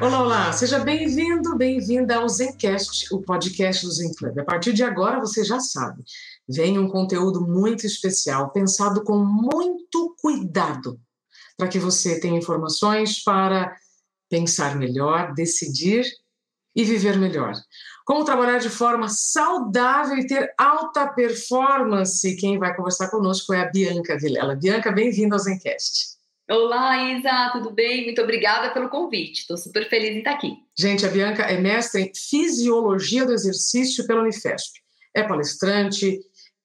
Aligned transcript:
Olá, 0.00 0.22
olá, 0.22 0.52
seja 0.54 0.78
bem-vindo, 0.78 1.54
bem-vinda 1.58 2.16
ao 2.16 2.26
Zencast, 2.26 3.14
o 3.14 3.20
podcast 3.20 3.84
do 3.84 3.92
Zen 3.92 4.14
Club. 4.14 4.38
A 4.38 4.44
partir 4.44 4.72
de 4.72 4.82
agora, 4.82 5.20
você 5.20 5.44
já 5.44 5.60
sabe, 5.60 6.02
vem 6.48 6.78
um 6.78 6.88
conteúdo 6.88 7.46
muito 7.46 7.84
especial, 7.84 8.50
pensado 8.50 9.04
com 9.04 9.18
muito 9.18 10.16
cuidado, 10.18 10.98
para 11.54 11.68
que 11.68 11.78
você 11.78 12.18
tenha 12.18 12.38
informações 12.38 13.22
para 13.22 13.76
pensar 14.30 14.74
melhor, 14.74 15.34
decidir 15.34 16.06
e 16.74 16.82
viver 16.82 17.18
melhor. 17.18 17.52
Como 18.06 18.24
trabalhar 18.24 18.56
de 18.56 18.70
forma 18.70 19.06
saudável 19.06 20.16
e 20.16 20.26
ter 20.26 20.50
alta 20.56 21.08
performance. 21.08 22.36
Quem 22.36 22.58
vai 22.58 22.74
conversar 22.74 23.10
conosco 23.10 23.52
é 23.52 23.60
a 23.60 23.70
Bianca 23.70 24.16
Vilela. 24.16 24.56
Bianca, 24.56 24.90
bem-vinda 24.90 25.34
ao 25.34 25.40
Zencast. 25.40 26.09
Olá, 26.50 27.12
Isa, 27.12 27.50
tudo 27.52 27.70
bem? 27.70 28.06
Muito 28.06 28.20
obrigada 28.20 28.74
pelo 28.74 28.88
convite. 28.88 29.42
Estou 29.42 29.56
super 29.56 29.88
feliz 29.88 30.16
em 30.16 30.18
estar 30.18 30.32
aqui. 30.32 30.56
Gente, 30.76 31.06
a 31.06 31.08
Bianca 31.08 31.44
é 31.44 31.56
mestre 31.60 32.02
em 32.02 32.12
Fisiologia 32.12 33.24
do 33.24 33.32
Exercício 33.32 34.04
pela 34.04 34.22
Unifesp. 34.22 34.80
É 35.14 35.22
palestrante, 35.22 36.18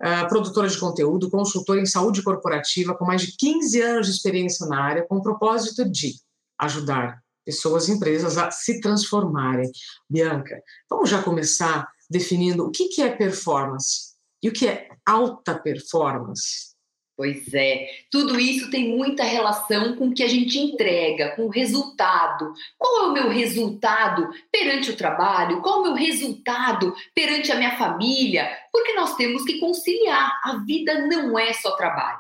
uh, 0.03 0.28
produtora 0.28 0.67
de 0.67 0.80
conteúdo, 0.80 1.30
consultora 1.30 1.80
em 1.80 1.86
saúde 1.86 2.23
corporativa, 2.23 2.95
com 2.95 3.06
mais 3.06 3.22
de 3.22 3.38
15 3.38 3.80
anos 3.80 4.08
de 4.08 4.13
experiência 4.13 4.66
na 4.66 4.81
área, 4.81 5.06
com 5.08 5.17
o 5.17 5.22
propósito 5.22 5.88
de 5.88 6.16
ajudar 6.58 7.22
pessoas 7.45 7.88
e 7.88 7.91
empresas 7.91 8.39
a 8.39 8.50
se 8.50 8.81
transformarem. 8.81 9.72
Bianca, 10.09 10.63
vamos 10.89 11.11
já 11.11 11.22
começar 11.22 11.88
definindo 12.09 12.66
o 12.66 12.72
que 12.72 13.03
é 13.03 13.16
performance 13.16 14.16
e 14.41 14.50
o 14.50 14.52
que 14.52 14.67
é 14.67 14.88
alta 15.06 15.53
performance. 15.53 16.75
Pois 17.17 17.53
é, 17.53 17.88
tudo 18.11 18.38
isso 18.38 18.69
tem 18.69 18.89
muita 18.89 19.23
relação 19.23 19.95
com 19.95 20.08
o 20.08 20.13
que 20.13 20.21
a 20.21 20.27
gente 20.27 20.59
entrega, 20.59 21.30
com 21.35 21.44
o 21.44 21.49
resultado. 21.49 22.53
Qual 22.77 23.05
é 23.05 23.07
o 23.07 23.13
meu 23.13 23.30
resultado 23.30 24.30
perante 24.52 24.91
o 24.91 24.97
trabalho? 24.97 25.61
Qual 25.61 25.77
é 25.77 25.80
o 25.80 25.83
meu 25.83 25.94
resultado 25.94 26.94
perante 27.13 27.53
a 27.53 27.55
minha 27.55 27.77
família? 27.77 28.49
Porque 28.69 28.94
nós 28.94 29.16
temos 29.16 29.45
que 29.45 29.59
conciliar. 29.59 30.30
A 30.44 30.57
vida 30.66 31.07
não 31.07 31.39
é 31.39 31.53
só 31.53 31.72
trabalho. 31.77 32.19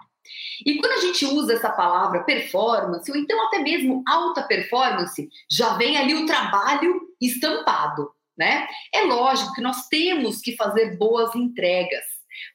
E 0.65 0.77
quando 0.77 0.93
a 0.93 1.01
gente 1.01 1.25
usa 1.25 1.53
essa 1.53 1.69
palavra 1.69 2.23
performance, 2.23 3.11
ou 3.11 3.17
então 3.17 3.47
até 3.47 3.59
mesmo 3.59 4.01
alta 4.07 4.43
performance, 4.43 5.27
já 5.51 5.75
vem 5.75 5.97
ali 5.97 6.15
o 6.15 6.25
trabalho 6.25 7.01
estampado, 7.19 8.09
né? 8.37 8.65
É 8.93 9.01
lógico 9.01 9.53
que 9.53 9.61
nós 9.61 9.87
temos 9.87 10.39
que 10.39 10.55
fazer 10.55 10.97
boas 10.97 11.35
entregas, 11.35 12.05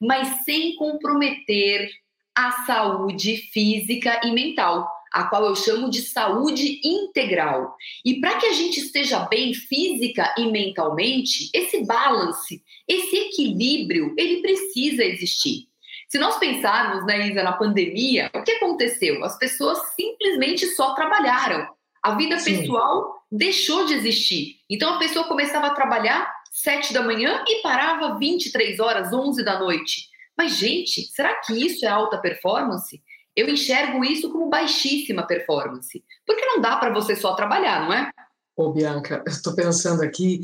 mas 0.01 0.43
sem 0.45 0.75
comprometer 0.77 1.91
a 2.37 2.53
saúde 2.65 3.37
física 3.53 4.21
e 4.25 4.31
mental, 4.31 4.89
a 5.13 5.25
qual 5.25 5.45
eu 5.45 5.57
chamo 5.57 5.91
de 5.91 6.03
saúde 6.03 6.81
integral. 6.85 7.75
E 8.05 8.21
para 8.21 8.39
que 8.39 8.47
a 8.47 8.53
gente 8.53 8.81
esteja 8.81 9.21
bem 9.21 9.53
física 9.53 10.35
e 10.39 10.47
mentalmente, 10.47 11.51
esse 11.53 11.85
balance, 11.85 12.63
esse 12.87 13.17
equilíbrio, 13.17 14.15
ele 14.17 14.41
precisa 14.41 15.05
existir. 15.05 15.69
Se 16.09 16.19
nós 16.19 16.39
pensarmos, 16.39 17.07
né, 17.07 17.29
Isa, 17.29 17.43
na 17.43 17.53
pandemia, 17.53 18.31
o 18.35 18.43
que 18.43 18.53
aconteceu? 18.53 19.23
As 19.25 19.39
pessoas 19.39 19.79
simplesmente 19.95 20.67
só 20.67 20.95
trabalharam. 20.95 21.69
A 22.03 22.17
vida 22.17 22.39
Sim. 22.39 22.59
pessoal 22.59 23.21
deixou 23.31 23.85
de 23.87 23.95
existir. 23.95 24.57
Então 24.69 24.95
a 24.95 24.99
pessoa 24.99 25.29
começava 25.29 25.69
a 25.69 25.75
trabalhar 25.75 26.33
sete 26.51 26.93
da 26.93 27.03
manhã 27.03 27.45
e 27.47 27.63
parava 27.63 28.19
23 28.19 28.81
horas, 28.81 29.13
11 29.13 29.45
da 29.45 29.59
noite. 29.59 30.09
Mas, 30.37 30.57
gente, 30.57 31.03
será 31.13 31.35
que 31.41 31.53
isso 31.55 31.85
é 31.85 31.89
alta 31.89 32.19
performance? 32.19 33.03
Eu 33.37 33.49
enxergo 33.49 34.05
isso 34.05 34.31
como 34.31 34.49
baixíssima 34.49 35.27
performance. 35.27 36.05
Porque 36.27 36.45
não 36.45 36.61
dá 36.61 36.77
para 36.77 36.93
você 36.93 37.15
só 37.15 37.35
trabalhar, 37.35 37.85
não 37.85 37.93
é? 37.93 38.11
Ô, 38.57 38.73
Bianca, 38.73 39.23
eu 39.27 39.33
estou 39.33 39.55
pensando 39.55 40.03
aqui, 40.03 40.41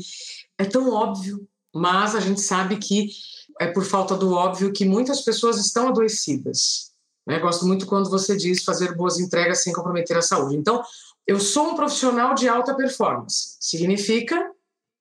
é 0.57 0.65
tão 0.65 0.91
óbvio, 0.91 1.47
mas 1.73 2.15
a 2.15 2.19
gente 2.19 2.41
sabe 2.41 2.77
que 2.77 3.09
é 3.59 3.67
por 3.67 3.83
falta 3.83 4.15
do 4.15 4.33
óbvio 4.33 4.73
que 4.73 4.85
muitas 4.85 5.21
pessoas 5.21 5.57
estão 5.57 5.87
adoecidas. 5.89 6.91
Né? 7.27 7.39
Gosto 7.39 7.65
muito 7.65 7.85
quando 7.85 8.09
você 8.09 8.37
diz 8.37 8.63
fazer 8.63 8.95
boas 8.95 9.19
entregas 9.19 9.61
sem 9.61 9.73
comprometer 9.73 10.17
a 10.17 10.21
saúde. 10.21 10.55
Então, 10.55 10.83
eu 11.25 11.39
sou 11.39 11.71
um 11.71 11.75
profissional 11.75 12.33
de 12.33 12.47
alta 12.47 12.75
performance. 12.75 13.57
Significa 13.59 14.51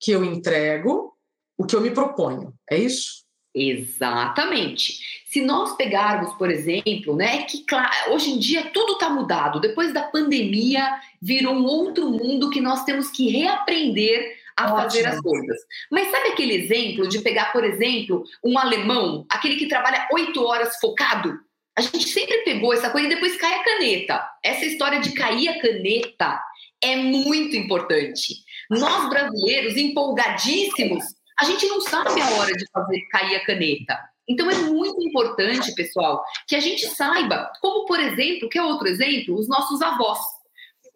que 0.01 0.11
eu 0.11 0.25
entrego 0.25 1.15
o 1.57 1.65
que 1.65 1.77
eu 1.77 1.81
me 1.81 1.91
proponho. 1.91 2.53
É 2.69 2.77
isso? 2.77 3.25
Exatamente. 3.59 4.99
Se 5.25 5.41
nós 5.41 5.75
pegarmos, 5.77 6.35
por 6.35 6.51
exemplo, 6.51 7.17
né, 7.17 7.45
que 7.45 7.65
claro, 7.65 8.13
hoje 8.13 8.31
em 8.31 8.39
dia 8.39 8.71
tudo 8.71 8.93
está 8.93 9.09
mudado. 9.09 9.61
Depois 9.61 9.95
da 9.95 10.03
pandemia, 10.03 11.01
virou 11.21 11.55
um 11.55 11.65
outro 11.65 12.11
mundo 12.11 12.51
que 12.51 12.61
nós 12.61 12.85
temos 12.85 13.11
que 13.11 13.31
reaprender 13.31 14.37
a 14.55 14.65
Ótimo. 14.65 14.83
fazer 14.83 15.07
as 15.07 15.21
coisas. 15.21 15.57
Mas 15.91 16.11
sabe 16.11 16.29
aquele 16.29 16.55
exemplo 16.55 17.09
de 17.09 17.21
pegar, 17.21 17.51
por 17.53 17.65
exemplo, 17.65 18.25
um 18.45 18.59
alemão, 18.59 19.25
aquele 19.31 19.57
que 19.57 19.67
trabalha 19.67 20.07
oito 20.13 20.45
horas 20.45 20.79
focado? 20.79 21.39
A 21.77 21.81
gente 21.81 22.09
sempre 22.09 22.39
pegou 22.39 22.73
essa 22.73 22.91
coisa 22.91 23.07
e 23.07 23.11
depois 23.11 23.37
cai 23.39 23.55
a 23.55 23.65
caneta. 23.65 24.31
Essa 24.43 24.67
história 24.67 25.01
de 25.01 25.13
cair 25.13 25.49
a 25.49 25.61
caneta 25.61 26.43
é 26.83 26.97
muito 26.97 27.57
importante. 27.57 28.45
Nós 28.71 29.09
brasileiros, 29.09 29.77
empolgadíssimos, 29.77 31.05
a 31.39 31.45
gente 31.45 31.67
não 31.67 31.81
sabe 31.81 32.21
a 32.21 32.31
hora 32.31 32.53
de 32.53 32.67
fazer 32.73 33.01
cair 33.11 33.37
a 33.37 33.45
caneta. 33.45 33.99
Então 34.29 34.51
é 34.51 34.55
muito 34.55 35.01
importante, 35.03 35.75
pessoal, 35.75 36.25
que 36.49 36.57
a 36.57 36.61
gente 36.61 36.87
saiba, 36.89 37.51
como 37.61 37.87
por 37.87 38.01
exemplo, 38.01 38.49
que 38.49 38.59
é 38.59 38.63
outro 38.63 38.89
exemplo, 38.89 39.39
os 39.39 39.49
nossos 39.49 39.81
avós, 39.81 40.19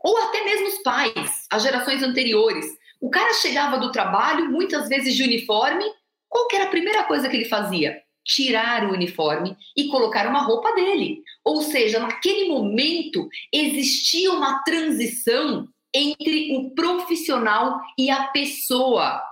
ou 0.02 0.16
até 0.18 0.44
mesmo 0.44 0.66
os 0.68 0.78
pais, 0.78 1.46
as 1.50 1.62
gerações 1.62 2.02
anteriores. 2.02 2.66
O 3.00 3.10
cara 3.10 3.32
chegava 3.34 3.78
do 3.78 3.92
trabalho, 3.92 4.50
muitas 4.50 4.88
vezes 4.88 5.14
de 5.14 5.22
uniforme, 5.22 5.84
qual 6.28 6.48
que 6.48 6.56
era 6.56 6.66
a 6.66 6.70
primeira 6.70 7.04
coisa 7.04 7.28
que 7.28 7.36
ele 7.36 7.44
fazia? 7.44 8.00
Tirar 8.24 8.84
o 8.84 8.92
uniforme 8.92 9.56
e 9.76 9.88
colocar 9.88 10.26
uma 10.26 10.42
roupa 10.42 10.72
dele. 10.74 11.22
Ou 11.44 11.62
seja, 11.62 11.98
naquele 11.98 12.48
momento 12.48 13.28
existia 13.52 14.32
uma 14.32 14.62
transição 14.62 15.66
entre 15.92 16.56
o 16.56 16.70
profissional 16.70 17.80
e 17.98 18.10
a 18.10 18.24
pessoa. 18.28 19.22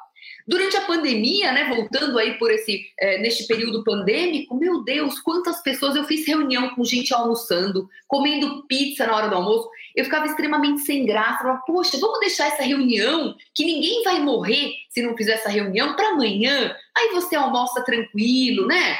Durante 0.48 0.78
a 0.78 0.81
pandemia, 0.81 1.53
né, 1.53 1.69
voltando 1.69 2.19
aí 2.19 2.38
por 2.38 2.50
esse 2.50 2.86
é, 2.98 3.19
neste 3.19 3.47
período 3.47 3.84
pandêmico, 3.84 4.56
meu 4.56 4.82
Deus, 4.82 5.20
quantas 5.20 5.62
pessoas 5.62 5.94
eu 5.94 6.04
fiz 6.04 6.26
reunião 6.26 6.70
com 6.70 6.82
gente 6.86 7.12
almoçando, 7.12 7.86
comendo 8.06 8.66
pizza 8.66 9.06
na 9.06 9.14
hora 9.14 9.28
do 9.28 9.34
almoço, 9.34 9.69
eu 9.94 10.06
ficava 10.06 10.25
extremamente 10.25 10.81
sem 10.81 11.04
graça, 11.04 11.42
falava, 11.42 11.62
poxa, 11.66 11.98
vamos 12.00 12.19
deixar 12.20 12.47
essa 12.47 12.62
reunião, 12.62 13.37
que 13.54 13.66
ninguém 13.66 14.03
vai 14.03 14.20
morrer 14.20 14.72
se 14.88 15.03
não 15.03 15.14
fizer 15.14 15.34
essa 15.34 15.50
reunião 15.50 15.94
para 15.94 16.08
amanhã. 16.08 16.75
Aí 16.97 17.10
você 17.12 17.37
almoça 17.37 17.84
tranquilo, 17.84 18.66
né? 18.66 18.97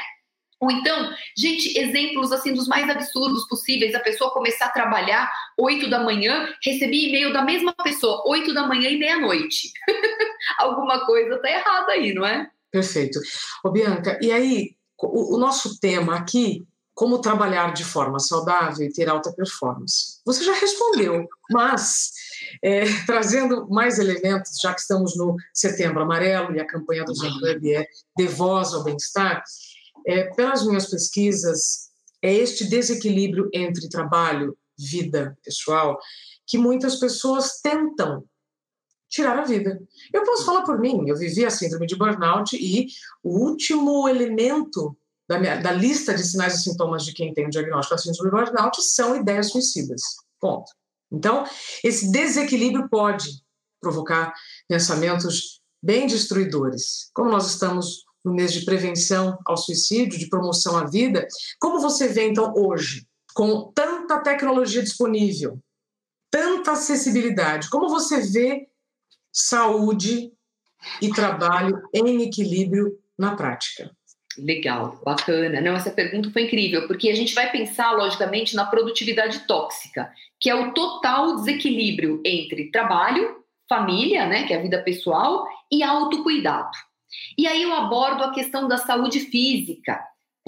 Ou 0.59 0.69
então, 0.69 1.11
gente, 1.35 1.79
exemplos 1.79 2.31
assim 2.31 2.53
dos 2.53 2.67
mais 2.67 2.87
absurdos 2.87 3.47
possíveis, 3.47 3.95
a 3.95 3.99
pessoa 4.01 4.33
começar 4.33 4.65
a 4.65 4.71
trabalhar 4.71 5.31
8 5.57 5.89
da 5.89 6.03
manhã, 6.03 6.47
recebi 6.63 7.07
e-mail 7.07 7.33
da 7.33 7.41
mesma 7.41 7.73
pessoa, 7.73 8.21
8 8.27 8.53
da 8.53 8.67
manhã 8.67 8.89
e 8.89 8.99
meia-noite. 8.99 9.71
Alguma 10.57 11.05
coisa 11.05 11.39
tá 11.39 11.49
errada 11.49 11.91
aí, 11.91 12.13
não 12.13 12.25
é? 12.25 12.49
Perfeito. 12.71 13.19
Ô, 13.63 13.71
Bianca, 13.71 14.17
e 14.21 14.31
aí, 14.31 14.75
o, 15.01 15.35
o 15.35 15.37
nosso 15.37 15.79
tema 15.79 16.15
aqui, 16.15 16.67
como 16.93 17.21
trabalhar 17.21 17.73
de 17.73 17.85
forma 17.85 18.19
saudável 18.19 18.85
e 18.85 18.91
ter 18.91 19.09
alta 19.09 19.31
performance? 19.31 20.19
Você 20.25 20.43
já 20.43 20.53
respondeu, 20.53 21.27
mas 21.49 22.11
é, 22.61 22.83
trazendo 23.07 23.69
mais 23.69 23.99
elementos, 23.99 24.59
já 24.61 24.73
que 24.73 24.81
estamos 24.81 25.15
no 25.15 25.35
Setembro 25.53 26.01
Amarelo 26.03 26.53
e 26.53 26.59
a 26.59 26.67
campanha 26.67 27.05
do 27.05 27.15
Zen 27.15 27.31
Club 27.39 27.65
é 27.67 27.85
De 28.17 28.27
Voz 28.27 28.73
ao 28.73 28.83
Bem-Estar, 28.83 29.41
é, 30.05 30.25
pelas 30.35 30.65
minhas 30.65 30.87
pesquisas, 30.87 31.89
é 32.21 32.33
este 32.33 32.65
desequilíbrio 32.65 33.49
entre 33.53 33.87
trabalho, 33.87 34.57
vida 34.77 35.37
pessoal, 35.43 35.97
que 36.45 36.57
muitas 36.57 36.97
pessoas 36.97 37.61
tentam 37.61 38.25
tirar 39.09 39.39
a 39.39 39.45
vida. 39.45 39.81
Eu 40.13 40.23
posso 40.23 40.45
falar 40.45 40.63
por 40.63 40.79
mim, 40.79 41.07
eu 41.07 41.15
vivi 41.15 41.45
a 41.45 41.49
síndrome 41.49 41.87
de 41.87 41.95
burnout 41.95 42.55
e 42.55 42.87
o 43.23 43.39
último 43.39 44.07
elemento 44.07 44.95
da, 45.27 45.39
minha, 45.39 45.57
da 45.57 45.71
lista 45.71 46.13
de 46.13 46.23
sinais 46.23 46.55
e 46.55 46.63
sintomas 46.63 47.03
de 47.03 47.13
quem 47.13 47.33
tem 47.33 47.47
o 47.47 47.49
diagnóstico 47.49 47.95
da 47.95 48.01
síndrome 48.01 48.29
de 48.29 48.51
burnout 48.51 48.81
são 48.81 49.15
ideias 49.15 49.49
suicidas. 49.49 50.01
Ponto. 50.39 50.71
Então, 51.11 51.43
esse 51.83 52.11
desequilíbrio 52.11 52.87
pode 52.87 53.29
provocar 53.81 54.33
pensamentos 54.67 55.59
bem 55.81 56.07
destruidores, 56.07 57.09
como 57.13 57.31
nós 57.31 57.47
estamos 57.47 58.03
no 58.23 58.33
mês 58.33 58.51
de 58.51 58.65
prevenção 58.65 59.39
ao 59.45 59.57
suicídio, 59.57 60.19
de 60.19 60.29
promoção 60.29 60.77
à 60.77 60.85
vida. 60.85 61.25
Como 61.59 61.79
você 61.79 62.07
vê, 62.07 62.27
então, 62.27 62.53
hoje, 62.55 63.07
com 63.33 63.71
tanta 63.73 64.19
tecnologia 64.19 64.83
disponível, 64.83 65.59
tanta 66.29 66.73
acessibilidade, 66.73 67.69
como 67.69 67.89
você 67.89 68.19
vê 68.21 68.68
saúde 69.31 70.31
e 71.01 71.09
trabalho 71.09 71.81
em 71.93 72.23
equilíbrio 72.23 72.97
na 73.17 73.35
prática? 73.35 73.91
Legal, 74.37 75.01
bacana. 75.03 75.59
Não, 75.59 75.73
essa 75.75 75.91
pergunta 75.91 76.31
foi 76.31 76.43
incrível, 76.43 76.87
porque 76.87 77.09
a 77.09 77.15
gente 77.15 77.33
vai 77.33 77.51
pensar, 77.51 77.91
logicamente, 77.91 78.55
na 78.55 78.65
produtividade 78.65 79.39
tóxica, 79.47 80.11
que 80.39 80.49
é 80.49 80.55
o 80.55 80.73
total 80.73 81.35
desequilíbrio 81.35 82.21
entre 82.25 82.71
trabalho, 82.71 83.43
família, 83.67 84.25
né, 84.25 84.45
que 84.45 84.53
é 84.53 84.57
a 84.57 84.61
vida 84.61 84.81
pessoal, 84.81 85.45
e 85.71 85.83
autocuidado. 85.83 86.71
E 87.37 87.47
aí 87.47 87.61
eu 87.61 87.73
abordo 87.73 88.23
a 88.23 88.33
questão 88.33 88.67
da 88.67 88.77
saúde 88.77 89.19
física, 89.19 89.99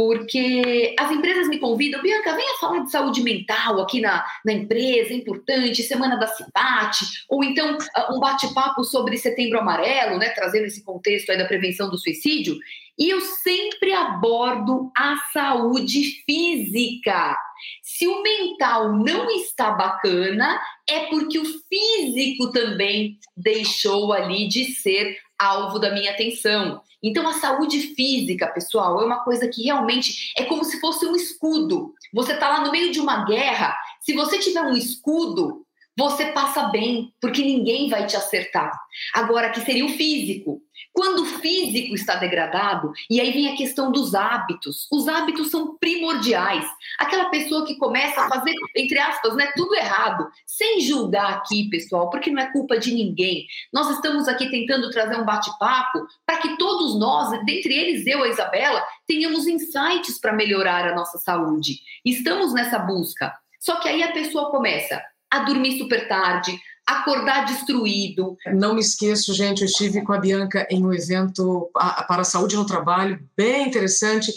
porque 0.03 0.95
as 0.98 1.12
empresas 1.12 1.48
me 1.48 1.59
convidam, 1.59 2.01
Bianca, 2.01 2.36
venha 2.36 2.57
falar 2.57 2.80
de 2.80 2.89
saúde 2.89 3.21
mental 3.21 3.80
aqui 3.80 4.01
na, 4.01 4.25
na 4.44 4.51
empresa, 4.51 5.13
é 5.13 5.15
importante, 5.15 5.83
Semana 5.83 6.15
da 6.15 6.25
CIPAT, 6.25 7.06
ou 7.30 7.44
então 7.44 7.77
ah, 7.95 8.12
um 8.12 8.19
bate-papo 8.19 8.83
sobre 8.83 9.15
Setembro 9.15 9.59
Amarelo, 9.59 10.18
né, 10.18 10.30
trazendo 10.30 10.65
esse 10.65 10.83
contexto 10.83 11.30
aí 11.30 11.38
da 11.38 11.45
prevenção 11.45 11.88
do 11.88 12.00
suicídio, 12.00 12.57
e 12.98 13.12
eu 13.12 13.21
sempre 13.21 13.94
abordo 13.94 14.92
a 14.98 15.18
saúde 15.31 16.24
física. 16.25 17.38
Se 17.83 18.07
o 18.07 18.24
mental 18.24 18.98
não 18.98 19.30
está 19.30 19.69
bacana, 19.69 20.59
é 20.89 21.01
porque 21.12 21.38
o 21.38 21.45
físico 21.45 22.51
também 22.51 23.19
deixou 23.38 24.12
ali 24.13 24.48
de 24.48 24.65
ser 24.65 25.15
alvo 25.38 25.77
da 25.77 25.94
minha 25.94 26.09
atenção. 26.09 26.81
Então, 27.03 27.27
a 27.27 27.33
saúde 27.33 27.80
física, 27.95 28.48
pessoal, 28.48 29.01
é 29.01 29.06
uma 29.06 29.24
coisa 29.24 29.48
que 29.48 29.63
realmente 29.63 30.31
é 30.38 30.45
como 30.45 30.63
se 30.63 30.80
fosse 30.80 31.06
um 31.06 31.15
escudo. 31.15 31.94
Você 32.13 32.33
está 32.33 32.50
lá 32.50 32.62
no 32.63 32.71
meio 32.71 32.92
de 32.92 33.00
uma 33.00 33.25
guerra, 33.25 33.75
se 34.01 34.13
você 34.13 34.38
tiver 34.38 34.62
um 34.62 34.75
escudo, 34.75 35.65
você 35.98 36.27
passa 36.27 36.69
bem, 36.69 37.13
porque 37.19 37.44
ninguém 37.44 37.89
vai 37.89 38.06
te 38.07 38.15
acertar. 38.15 38.71
Agora, 39.13 39.50
que 39.50 39.62
seria 39.62 39.86
o 39.86 39.89
físico. 39.89 40.62
Quando 40.93 41.23
o 41.23 41.25
físico 41.25 41.95
está 41.95 42.15
degradado, 42.15 42.91
e 43.09 43.19
aí 43.19 43.31
vem 43.31 43.49
a 43.49 43.55
questão 43.55 43.91
dos 43.91 44.13
hábitos. 44.13 44.87
Os 44.91 45.07
hábitos 45.07 45.49
são 45.49 45.77
primordiais. 45.77 46.65
Aquela 46.99 47.29
pessoa 47.29 47.65
que 47.65 47.77
começa 47.77 48.21
a 48.21 48.29
fazer, 48.29 48.53
entre 48.75 48.99
aspas, 48.99 49.35
né, 49.35 49.51
tudo 49.55 49.75
errado, 49.75 50.27
sem 50.45 50.81
julgar 50.81 51.33
aqui, 51.33 51.69
pessoal, 51.69 52.09
porque 52.09 52.31
não 52.31 52.41
é 52.41 52.51
culpa 52.51 52.77
de 52.77 52.93
ninguém. 52.93 53.45
Nós 53.73 53.89
estamos 53.91 54.27
aqui 54.27 54.49
tentando 54.49 54.89
trazer 54.89 55.17
um 55.17 55.25
bate-papo 55.25 56.05
para 56.25 56.37
que 56.37 56.57
todos 56.57 56.99
nós, 56.99 57.29
dentre 57.45 57.73
eles 57.73 58.05
eu, 58.05 58.23
a 58.23 58.27
Isabela, 58.27 58.83
tenhamos 59.07 59.47
insights 59.47 60.19
para 60.19 60.33
melhorar 60.33 60.87
a 60.87 60.95
nossa 60.95 61.17
saúde. 61.17 61.79
Estamos 62.05 62.53
nessa 62.53 62.79
busca. 62.79 63.33
Só 63.59 63.79
que 63.79 63.87
aí 63.87 64.01
a 64.03 64.11
pessoa 64.11 64.49
começa 64.49 65.01
a 65.29 65.39
dormir 65.39 65.77
super 65.77 66.07
tarde, 66.09 66.59
acordar 66.85 67.45
destruído. 67.45 68.37
Não 68.53 68.75
me 68.75 68.81
esqueço, 68.81 69.33
gente, 69.33 69.61
eu 69.61 69.65
estive 69.65 70.01
com 70.03 70.13
a 70.13 70.19
Bianca 70.19 70.67
em 70.69 70.85
um 70.85 70.93
evento 70.93 71.69
para 71.73 72.21
a 72.21 72.25
saúde 72.25 72.55
no 72.55 72.65
trabalho, 72.65 73.23
bem 73.35 73.67
interessante. 73.67 74.31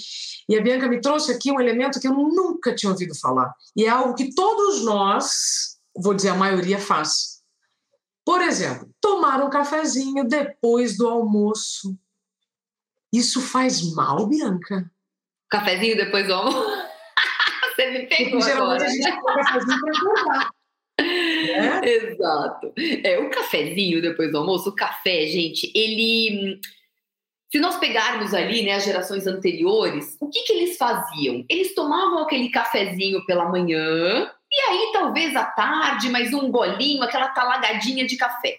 E 0.48 0.58
a 0.58 0.62
Bianca 0.62 0.88
me 0.88 1.00
trouxe 1.00 1.32
aqui 1.32 1.50
um 1.50 1.60
elemento 1.60 1.98
que 1.98 2.06
eu 2.06 2.12
nunca 2.12 2.74
tinha 2.74 2.92
ouvido 2.92 3.14
falar. 3.14 3.54
E 3.74 3.84
é 3.84 3.88
algo 3.88 4.14
que 4.14 4.34
todos 4.34 4.84
nós, 4.84 5.78
vou 5.96 6.14
dizer 6.14 6.30
a 6.30 6.36
maioria, 6.36 6.78
faz. 6.78 7.42
Por 8.24 8.40
exemplo, 8.40 8.88
tomar 9.00 9.42
um 9.42 9.50
cafezinho 9.50 10.24
depois 10.24 10.96
do 10.96 11.08
almoço. 11.08 11.96
Isso 13.12 13.40
faz 13.40 13.82
mal, 13.94 14.26
Bianca? 14.26 14.90
Cafezinho 15.50 15.96
depois 15.96 16.26
do 16.26 16.34
almoço? 16.34 16.58
Você 17.74 17.90
me 17.90 18.06
pegou 18.06 18.38
Porque, 18.38 18.44
geralmente 18.44 18.82
agora. 18.82 18.84
a 18.84 18.88
gente 18.88 19.20
toma 19.20 19.34
cafezinho 19.34 19.80
para 19.80 19.92
acordar. 19.92 20.50
É? 21.54 21.88
Exato. 21.88 22.72
É, 23.02 23.18
o 23.18 23.30
cafezinho 23.30 24.02
depois 24.02 24.30
do 24.30 24.38
almoço, 24.38 24.70
o 24.70 24.74
café, 24.74 25.26
gente, 25.26 25.70
ele. 25.74 26.60
Se 27.52 27.60
nós 27.60 27.76
pegarmos 27.78 28.34
ali, 28.34 28.62
né, 28.62 28.72
as 28.72 28.84
gerações 28.84 29.28
anteriores, 29.28 30.16
o 30.20 30.28
que, 30.28 30.42
que 30.42 30.52
eles 30.52 30.76
faziam? 30.76 31.44
Eles 31.48 31.72
tomavam 31.72 32.18
aquele 32.18 32.48
cafezinho 32.48 33.24
pela 33.26 33.48
manhã, 33.48 34.28
e 34.50 34.70
aí 34.70 34.90
talvez 34.92 35.36
à 35.36 35.44
tarde, 35.44 36.08
mais 36.08 36.34
um 36.34 36.50
golinho, 36.50 37.02
aquela 37.02 37.28
talagadinha 37.28 38.06
de 38.06 38.16
café. 38.16 38.58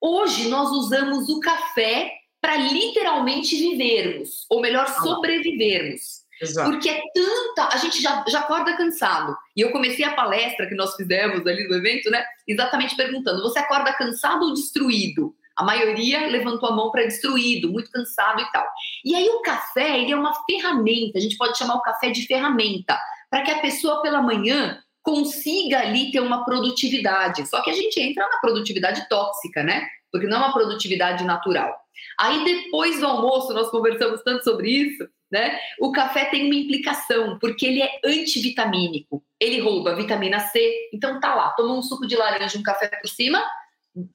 Hoje 0.00 0.48
nós 0.48 0.70
usamos 0.70 1.28
o 1.28 1.38
café 1.38 2.12
para 2.40 2.56
literalmente 2.56 3.54
vivermos, 3.54 4.44
ou 4.50 4.60
melhor, 4.60 4.88
sobrevivermos. 4.88 6.21
Exato. 6.42 6.70
Porque 6.70 6.88
é 6.88 7.00
tanta. 7.14 7.72
A 7.72 7.76
gente 7.76 8.02
já, 8.02 8.24
já 8.28 8.40
acorda 8.40 8.76
cansado. 8.76 9.36
E 9.56 9.60
eu 9.60 9.70
comecei 9.70 10.04
a 10.04 10.14
palestra 10.14 10.66
que 10.66 10.74
nós 10.74 10.94
fizemos 10.96 11.46
ali 11.46 11.68
no 11.68 11.76
evento, 11.76 12.10
né? 12.10 12.24
Exatamente 12.46 12.96
perguntando: 12.96 13.42
você 13.42 13.60
acorda 13.60 13.92
cansado 13.92 14.44
ou 14.46 14.52
destruído? 14.52 15.34
A 15.56 15.62
maioria 15.62 16.26
levantou 16.26 16.68
a 16.68 16.72
mão 16.72 16.90
para 16.90 17.04
destruído, 17.04 17.70
muito 17.70 17.90
cansado 17.90 18.40
e 18.40 18.50
tal. 18.50 18.66
E 19.04 19.14
aí 19.14 19.28
o 19.28 19.42
café, 19.42 20.00
ele 20.00 20.10
é 20.12 20.16
uma 20.16 20.32
ferramenta, 20.44 21.18
a 21.18 21.20
gente 21.20 21.36
pode 21.36 21.56
chamar 21.58 21.74
o 21.74 21.82
café 21.82 22.10
de 22.10 22.26
ferramenta, 22.26 22.98
para 23.30 23.42
que 23.42 23.50
a 23.50 23.60
pessoa 23.60 24.00
pela 24.00 24.22
manhã 24.22 24.82
consiga 25.02 25.80
ali 25.80 26.10
ter 26.10 26.20
uma 26.20 26.44
produtividade. 26.44 27.46
Só 27.48 27.60
que 27.62 27.70
a 27.70 27.74
gente 27.74 28.00
entra 28.00 28.26
na 28.26 28.38
produtividade 28.38 29.06
tóxica, 29.08 29.62
né? 29.62 29.86
Porque 30.10 30.26
não 30.26 30.38
é 30.38 30.40
uma 30.40 30.52
produtividade 30.52 31.22
natural. 31.24 31.76
Aí 32.18 32.44
depois 32.44 33.00
do 33.00 33.06
almoço, 33.06 33.52
nós 33.52 33.70
conversamos 33.70 34.22
tanto 34.22 34.44
sobre 34.44 34.70
isso, 34.70 35.06
né? 35.32 35.58
O 35.80 35.90
café 35.90 36.26
tem 36.26 36.44
uma 36.44 36.54
implicação, 36.54 37.38
porque 37.40 37.66
ele 37.66 37.82
é 37.82 37.90
antivitamínico. 38.04 39.24
Ele 39.40 39.58
rouba 39.58 39.96
vitamina 39.96 40.38
C, 40.38 40.90
então 40.92 41.18
tá 41.18 41.34
lá, 41.34 41.50
tomou 41.50 41.78
um 41.78 41.82
suco 41.82 42.06
de 42.06 42.14
laranja, 42.14 42.58
um 42.58 42.62
café 42.62 42.88
por 42.88 43.08
cima, 43.08 43.42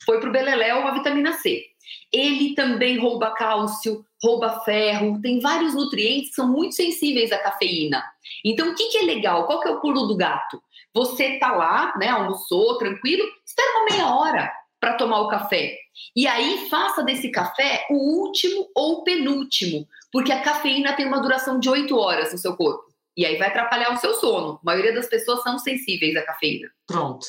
foi 0.06 0.20
pro 0.20 0.32
beleléu 0.32 0.88
a 0.88 0.92
vitamina 0.92 1.34
C. 1.34 1.66
Ele 2.14 2.54
também 2.54 3.00
rouba 3.00 3.32
cálcio, 3.32 4.06
rouba 4.24 4.62
ferro, 4.62 5.20
tem 5.22 5.40
vários 5.40 5.74
nutrientes 5.74 6.30
que 6.30 6.36
são 6.36 6.48
muito 6.48 6.76
sensíveis 6.76 7.32
à 7.32 7.40
cafeína. 7.40 8.04
Então, 8.46 8.70
o 8.70 8.76
que, 8.76 8.90
que 8.90 8.98
é 9.00 9.04
legal? 9.04 9.46
Qual 9.46 9.60
que 9.60 9.68
é 9.68 9.72
o 9.72 9.82
pulo 9.82 10.06
do 10.06 10.16
gato? 10.16 10.62
Você 10.94 11.38
tá 11.40 11.52
lá, 11.52 11.94
né, 11.98 12.10
almoçou, 12.10 12.78
tranquilo, 12.78 13.24
espera 13.46 13.72
uma 13.72 13.86
meia 13.86 14.16
hora 14.16 14.52
para 14.80 14.94
tomar 14.94 15.22
o 15.22 15.28
café. 15.28 15.78
E 16.16 16.28
aí 16.28 16.68
faça 16.70 17.04
desse 17.04 17.30
café 17.30 17.86
o 17.90 17.96
último 17.96 18.68
ou 18.76 19.04
penúltimo, 19.04 19.88
porque 20.18 20.32
a 20.32 20.42
cafeína 20.42 20.96
tem 20.96 21.06
uma 21.06 21.22
duração 21.22 21.60
de 21.60 21.70
8 21.70 21.96
horas 21.96 22.32
no 22.32 22.40
seu 22.40 22.58
corpo. 22.58 22.92
E 23.16 23.24
aí 23.24 23.38
vai 23.38 23.50
atrapalhar 23.50 23.94
o 23.94 23.98
seu 23.98 24.16
sono. 24.16 24.54
A 24.54 24.60
maioria 24.64 24.92
das 24.92 25.06
pessoas 25.06 25.44
são 25.44 25.60
sensíveis 25.60 26.16
à 26.16 26.24
cafeína. 26.24 26.68
Pronto. 26.88 27.28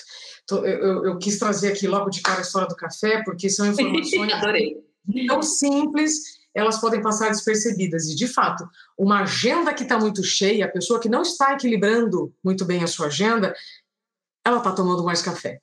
Eu, 0.51 0.65
eu, 0.65 1.05
eu 1.05 1.19
quis 1.19 1.39
trazer 1.39 1.71
aqui 1.71 1.87
logo 1.87 2.09
de 2.09 2.23
cara 2.23 2.39
a 2.39 2.41
história 2.41 2.67
do 2.67 2.75
café, 2.75 3.23
porque 3.25 3.51
são 3.51 3.67
informações 3.67 4.33
tão 5.29 5.43
simples, 5.43 6.39
elas 6.55 6.81
podem 6.81 7.03
passar 7.03 7.29
despercebidas. 7.29 8.07
E, 8.07 8.17
de 8.17 8.27
fato, 8.27 8.67
uma 8.97 9.21
agenda 9.21 9.75
que 9.75 9.83
está 9.83 9.99
muito 9.99 10.25
cheia, 10.25 10.65
a 10.65 10.73
pessoa 10.73 10.99
que 10.99 11.11
não 11.11 11.21
está 11.21 11.53
equilibrando 11.53 12.35
muito 12.43 12.65
bem 12.65 12.83
a 12.83 12.87
sua 12.87 13.09
agenda, 13.09 13.55
ela 14.43 14.57
está 14.57 14.73
tomando 14.73 15.05
mais 15.05 15.21
café. 15.21 15.61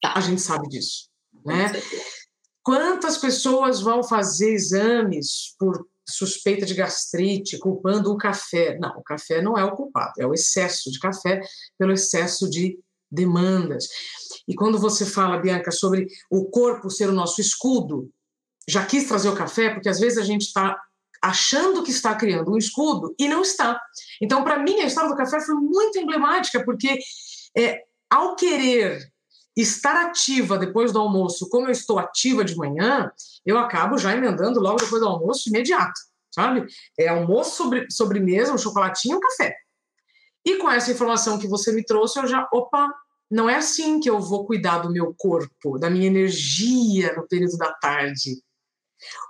Tá. 0.00 0.14
A 0.16 0.20
gente 0.22 0.40
sabe 0.40 0.70
disso. 0.70 1.10
Né? 1.44 1.70
Quantas 2.62 3.18
pessoas 3.18 3.82
vão 3.82 4.02
fazer 4.02 4.54
exames 4.54 5.54
por 5.58 5.91
suspeita 6.08 6.66
de 6.66 6.74
gastrite, 6.74 7.58
culpando 7.58 8.12
o 8.12 8.16
café? 8.16 8.78
Não, 8.78 8.90
o 8.98 9.02
café 9.02 9.40
não 9.40 9.56
é 9.56 9.64
o 9.64 9.72
culpado, 9.72 10.12
é 10.18 10.26
o 10.26 10.34
excesso 10.34 10.90
de 10.90 10.98
café 10.98 11.40
pelo 11.78 11.92
excesso 11.92 12.48
de 12.48 12.78
demandas. 13.10 13.88
E 14.48 14.54
quando 14.54 14.78
você 14.78 15.04
fala, 15.04 15.38
Bianca, 15.38 15.70
sobre 15.70 16.06
o 16.30 16.46
corpo 16.46 16.90
ser 16.90 17.08
o 17.08 17.12
nosso 17.12 17.40
escudo, 17.40 18.10
já 18.68 18.84
quis 18.86 19.06
trazer 19.06 19.28
o 19.28 19.36
café, 19.36 19.70
porque 19.70 19.88
às 19.88 20.00
vezes 20.00 20.18
a 20.18 20.24
gente 20.24 20.42
está 20.42 20.80
achando 21.20 21.82
que 21.82 21.90
está 21.90 22.14
criando 22.14 22.52
um 22.52 22.58
escudo 22.58 23.14
e 23.18 23.28
não 23.28 23.42
está. 23.42 23.80
Então, 24.20 24.42
para 24.42 24.58
mim, 24.58 24.80
a 24.80 24.86
história 24.86 25.10
do 25.10 25.16
café 25.16 25.40
foi 25.40 25.54
muito 25.54 25.98
emblemática, 25.98 26.64
porque 26.64 26.98
é, 27.56 27.82
ao 28.10 28.34
querer 28.34 29.11
estar 29.56 30.06
ativa 30.06 30.58
depois 30.58 30.92
do 30.92 30.98
almoço, 30.98 31.48
como 31.48 31.66
eu 31.66 31.72
estou 31.72 31.98
ativa 31.98 32.44
de 32.44 32.56
manhã, 32.56 33.10
eu 33.44 33.58
acabo 33.58 33.98
já 33.98 34.16
emendando 34.16 34.60
logo 34.60 34.78
depois 34.78 35.02
do 35.02 35.08
almoço 35.08 35.44
de 35.44 35.50
imediato, 35.50 36.00
sabe? 36.30 36.66
É 36.98 37.08
almoço, 37.08 37.56
sobre, 37.56 37.86
sobremesa, 37.90 38.52
um 38.52 38.58
chocolatinho 38.58 39.18
um 39.18 39.20
café. 39.20 39.54
E 40.44 40.56
com 40.56 40.70
essa 40.70 40.90
informação 40.90 41.38
que 41.38 41.46
você 41.46 41.72
me 41.72 41.84
trouxe, 41.84 42.18
eu 42.18 42.26
já, 42.26 42.48
opa, 42.52 42.88
não 43.30 43.48
é 43.48 43.56
assim 43.56 44.00
que 44.00 44.10
eu 44.10 44.20
vou 44.20 44.46
cuidar 44.46 44.78
do 44.78 44.90
meu 44.90 45.14
corpo, 45.16 45.78
da 45.78 45.88
minha 45.88 46.06
energia 46.06 47.14
no 47.14 47.26
período 47.26 47.56
da 47.56 47.72
tarde. 47.72 48.42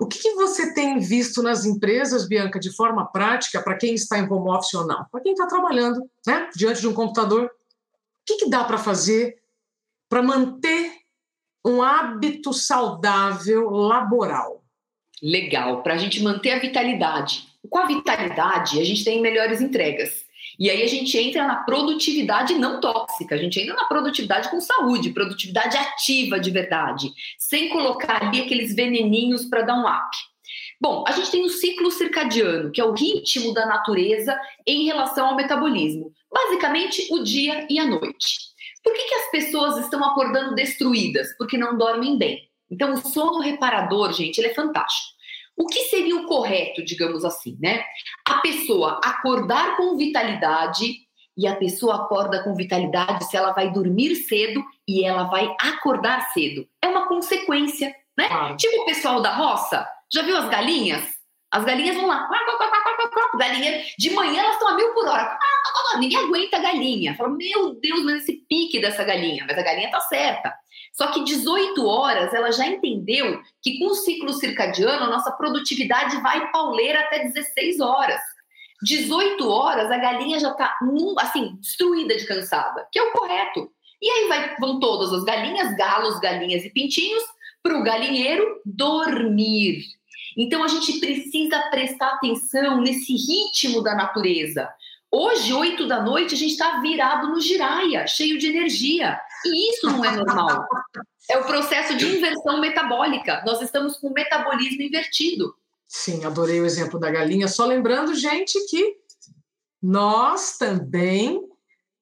O 0.01 0.07
que, 0.07 0.19
que 0.19 0.35
você 0.35 0.75
tem 0.75 0.99
visto 0.99 1.43
nas 1.43 1.65
empresas, 1.65 2.29
Bianca, 2.29 2.59
de 2.59 2.75
forma 2.75 3.07
prática, 3.11 3.63
para 3.63 3.77
quem 3.77 3.95
está 3.95 4.19
em 4.19 4.29
home 4.29 4.51
office 4.51 4.75
ou 4.75 4.87
não? 4.87 5.07
Para 5.11 5.21
quem 5.21 5.33
está 5.33 5.47
trabalhando 5.47 6.01
né, 6.27 6.51
diante 6.55 6.81
de 6.81 6.89
um 6.89 6.95
computador, 6.95 7.45
o 7.45 7.51
que, 8.27 8.37
que 8.37 8.51
dá 8.51 8.65
para 8.65 8.79
fazer 8.79 9.42
para 10.13 10.23
manter 10.23 10.93
um 11.65 11.81
hábito 11.81 12.53
saudável 12.53 13.71
laboral? 13.71 14.63
Legal, 15.23 15.83
para 15.83 15.95
a 15.95 15.97
gente 15.97 16.23
manter 16.23 16.51
a 16.51 16.59
vitalidade. 16.59 17.49
Com 17.71 17.79
a 17.79 17.87
vitalidade, 17.87 18.79
a 18.79 18.85
gente 18.85 19.05
tem 19.05 19.23
melhores 19.23 19.63
entregas. 19.63 20.27
E 20.59 20.69
aí 20.69 20.83
a 20.83 20.87
gente 20.87 21.17
entra 21.17 21.47
na 21.47 21.65
produtividade 21.65 22.53
não 22.57 22.79
tóxica, 22.79 23.37
a 23.37 23.39
gente 23.39 23.59
entra 23.59 23.73
na 23.73 23.87
produtividade 23.87 24.51
com 24.51 24.61
saúde, 24.61 25.15
produtividade 25.15 25.79
ativa 25.79 26.39
de 26.39 26.51
verdade, 26.51 27.11
sem 27.39 27.71
colocar 27.71 28.23
ali 28.23 28.43
aqueles 28.43 28.75
veneninhos 28.75 29.47
para 29.47 29.63
dar 29.63 29.77
um 29.77 29.89
up. 29.89 30.15
Bom, 30.79 31.05
a 31.09 31.13
gente 31.13 31.31
tem 31.31 31.43
o 31.43 31.49
ciclo 31.49 31.91
circadiano, 31.91 32.71
que 32.71 32.83
é 32.83 32.85
o 32.85 32.93
ritmo 32.93 33.55
da 33.55 33.65
natureza 33.65 34.39
em 34.67 34.85
relação 34.85 35.29
ao 35.29 35.37
metabolismo. 35.37 36.13
Basicamente, 36.31 37.09
o 37.11 37.25
dia 37.25 37.67
e 37.71 37.79
a 37.79 37.87
noite. 37.87 38.52
Por 38.83 38.93
que, 38.93 39.09
que 39.09 39.15
as 39.15 39.31
pessoas 39.31 39.77
estão 39.79 40.05
acordando 40.05 40.55
destruídas? 40.55 41.37
Porque 41.39 41.57
não 41.57 41.77
dormem 41.77 42.19
bem. 42.19 42.49
Então, 42.71 42.93
o 42.95 42.97
sono 42.97 43.39
reparador, 43.41 44.13
gente, 44.13 44.39
ele 44.39 44.49
é 44.49 44.55
fantástico. 44.55 45.13
O 45.57 45.67
que 45.67 45.85
seria 45.85 46.17
o 46.17 46.27
correto, 46.27 46.85
digamos 46.85 47.25
assim, 47.25 47.59
né? 47.61 47.85
A 48.27 48.39
pessoa 48.39 49.01
acordar 49.05 49.77
com 49.77 49.97
vitalidade 49.97 50.95
e 51.37 51.47
a 51.47 51.57
pessoa 51.57 51.97
acorda 51.97 52.43
com 52.43 52.55
vitalidade 52.55 53.25
se 53.27 53.37
ela 53.37 53.53
vai 53.53 53.71
dormir 53.71 54.17
cedo 54.17 54.65
e 54.89 55.05
ela 55.05 55.25
vai 55.25 55.55
acordar 55.61 56.33
cedo. 56.33 56.67
É 56.81 56.89
uma 56.89 57.07
consequência, 57.07 57.95
né? 58.17 58.29
Ah. 58.31 58.57
Tipo 58.57 58.83
o 58.83 58.85
pessoal 58.87 59.21
da 59.21 59.35
roça, 59.35 59.87
já 60.13 60.23
viu 60.23 60.37
as 60.37 60.49
galinhas? 60.49 61.22
As 61.53 61.65
galinhas 61.65 61.97
vão 61.97 62.07
lá, 62.07 62.27
galinha, 63.39 63.85
de 63.99 64.11
manhã 64.11 64.41
elas 64.41 64.55
estão 64.55 64.69
a 64.69 64.75
mil 64.75 64.95
por 64.95 65.07
hora. 65.07 65.39
Ninguém 65.99 66.19
aguenta 66.19 66.57
a 66.57 66.61
galinha. 66.61 67.15
Fala, 67.15 67.29
meu 67.29 67.75
Deus, 67.75 68.03
mas 68.05 68.23
esse 68.23 68.45
pique 68.49 68.81
dessa 68.81 69.05
galinha. 69.05 69.45
Mas 69.47 69.59
a 69.59 69.63
galinha 69.63 69.91
tá 69.91 70.01
certa. 70.01 70.55
Só 70.93 71.09
que 71.09 71.25
18 71.25 71.87
horas 71.87 72.33
ela 72.33 72.51
já 72.51 72.67
entendeu 72.67 73.41
que 73.63 73.79
com 73.79 73.87
o 73.87 73.95
ciclo 73.95 74.33
circadiano 74.33 75.05
a 75.05 75.11
nossa 75.11 75.31
produtividade 75.33 76.21
vai 76.23 76.51
pauleira 76.51 77.01
até 77.01 77.25
16 77.25 77.81
horas. 77.81 78.21
18 78.83 79.49
horas 79.49 79.91
a 79.91 79.99
galinha 79.99 80.41
já 80.41 80.51
está 80.51 80.77
assim 81.19 81.57
destruída 81.57 82.17
de 82.17 82.27
cansada, 82.27 82.87
que 82.91 82.99
é 82.99 83.03
o 83.03 83.13
correto. 83.13 83.71
E 84.01 84.11
aí 84.11 84.29
vai, 84.29 84.57
vão 84.57 84.81
todas 84.81 85.13
as 85.13 85.23
galinhas, 85.25 85.77
galos, 85.77 86.19
galinhas 86.19 86.65
e 86.65 86.71
pintinhos 86.71 87.23
para 87.63 87.79
o 87.79 87.85
galinheiro 87.85 88.61
dormir. 88.65 89.85
Então 90.37 90.63
a 90.63 90.69
gente 90.69 90.99
precisa 90.99 91.59
prestar 91.71 92.09
atenção 92.15 92.81
nesse 92.81 93.15
ritmo 93.15 93.83
da 93.83 93.95
natureza. 93.95 94.69
Hoje, 95.11 95.53
8 95.53 95.87
da 95.87 96.03
noite, 96.03 96.35
a 96.35 96.39
gente 96.39 96.53
está 96.53 96.81
virado 96.81 97.29
no 97.29 97.41
giraia, 97.41 98.07
cheio 98.07 98.39
de 98.39 98.47
energia. 98.47 99.21
E 99.45 99.71
isso 99.71 99.87
não 99.87 100.03
é 100.03 100.11
normal. 100.11 100.67
É 101.31 101.39
o 101.39 101.45
processo 101.45 101.95
de 101.97 102.07
inversão 102.07 102.61
metabólica. 102.61 103.43
Nós 103.45 103.61
estamos 103.61 103.99
com 103.99 104.09
o 104.09 104.13
metabolismo 104.13 104.81
invertido. 104.81 105.55
Sim, 105.87 106.25
adorei 106.25 106.61
o 106.61 106.65
exemplo 106.65 106.99
da 106.99 107.11
galinha. 107.11 107.47
Só 107.47 107.67
lembrando, 107.67 108.15
gente, 108.15 108.59
que 108.69 108.97
nós 109.83 110.57
também 110.57 111.43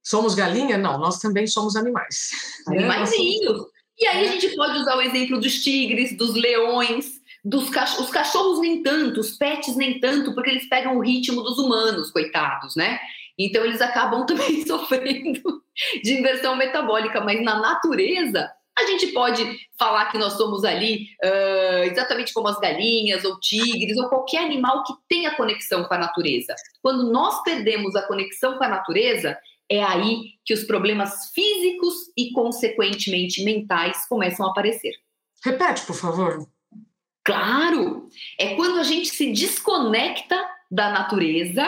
somos 0.00 0.36
galinha? 0.36 0.78
Não, 0.78 0.96
nós 0.96 1.18
também 1.18 1.48
somos 1.48 1.74
animais. 1.74 2.30
Animaizinhos. 2.68 3.66
E 3.98 4.06
aí 4.06 4.28
a 4.28 4.32
gente 4.32 4.54
pode 4.54 4.78
usar 4.78 4.96
o 4.96 5.02
exemplo 5.02 5.40
dos 5.40 5.62
tigres, 5.62 6.16
dos 6.16 6.34
leões, 6.34 7.19
dos 7.44 7.70
cach 7.70 7.98
os 8.00 8.10
cachorros 8.10 8.60
nem 8.60 8.82
tanto, 8.82 9.20
os 9.20 9.36
pets 9.36 9.76
nem 9.76 9.98
tanto, 10.00 10.34
porque 10.34 10.50
eles 10.50 10.68
pegam 10.68 10.96
o 10.96 11.00
ritmo 11.00 11.42
dos 11.42 11.58
humanos, 11.58 12.10
coitados, 12.10 12.76
né? 12.76 12.98
Então 13.38 13.64
eles 13.64 13.80
acabam 13.80 14.24
também 14.26 14.66
sofrendo 14.66 15.62
de 16.02 16.18
inversão 16.18 16.56
metabólica, 16.56 17.20
mas 17.20 17.42
na 17.42 17.58
natureza 17.58 18.50
a 18.78 18.86
gente 18.86 19.08
pode 19.08 19.44
falar 19.78 20.10
que 20.10 20.18
nós 20.18 20.34
somos 20.34 20.64
ali 20.64 21.08
uh, 21.22 21.84
exatamente 21.84 22.32
como 22.32 22.48
as 22.48 22.58
galinhas 22.58 23.24
ou 23.24 23.38
tigres 23.38 23.96
ou 23.98 24.08
qualquer 24.08 24.44
animal 24.44 24.84
que 24.84 24.94
tenha 25.08 25.34
conexão 25.36 25.84
com 25.84 25.94
a 25.94 25.98
natureza. 25.98 26.54
Quando 26.82 27.10
nós 27.10 27.42
perdemos 27.42 27.94
a 27.94 28.02
conexão 28.02 28.56
com 28.56 28.64
a 28.64 28.68
natureza, 28.68 29.36
é 29.68 29.82
aí 29.82 30.32
que 30.44 30.54
os 30.54 30.64
problemas 30.64 31.30
físicos 31.34 31.94
e, 32.16 32.32
consequentemente, 32.32 33.44
mentais 33.44 34.06
começam 34.08 34.46
a 34.46 34.50
aparecer. 34.50 34.94
Repete, 35.44 35.86
por 35.86 35.94
favor. 35.94 36.46
Claro! 37.24 38.08
É 38.38 38.54
quando 38.54 38.78
a 38.78 38.82
gente 38.82 39.08
se 39.08 39.32
desconecta 39.32 40.42
da 40.70 40.90
natureza, 40.90 41.62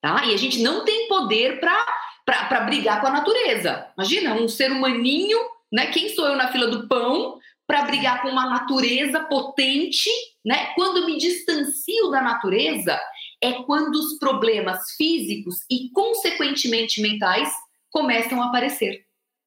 tá? 0.00 0.24
E 0.26 0.34
a 0.34 0.36
gente 0.36 0.60
não 0.60 0.84
tem 0.84 1.08
poder 1.08 1.60
para 1.60 2.60
brigar 2.62 3.00
com 3.00 3.06
a 3.06 3.12
natureza. 3.12 3.86
Imagina, 3.96 4.34
um 4.34 4.48
ser 4.48 4.72
humaninho, 4.72 5.38
né? 5.72 5.86
Quem 5.86 6.08
sou 6.08 6.26
eu 6.26 6.36
na 6.36 6.50
fila 6.50 6.66
do 6.66 6.88
pão 6.88 7.38
para 7.66 7.82
brigar 7.82 8.20
com 8.20 8.28
uma 8.28 8.50
natureza 8.50 9.20
potente, 9.20 10.10
né? 10.44 10.72
Quando 10.74 11.06
me 11.06 11.18
distancio 11.18 12.10
da 12.10 12.20
natureza, 12.20 13.00
é 13.40 13.62
quando 13.62 13.94
os 13.94 14.18
problemas 14.18 14.92
físicos 14.96 15.58
e, 15.70 15.88
consequentemente, 15.90 17.00
mentais 17.00 17.48
começam 17.90 18.42
a 18.42 18.46
aparecer. 18.46 19.04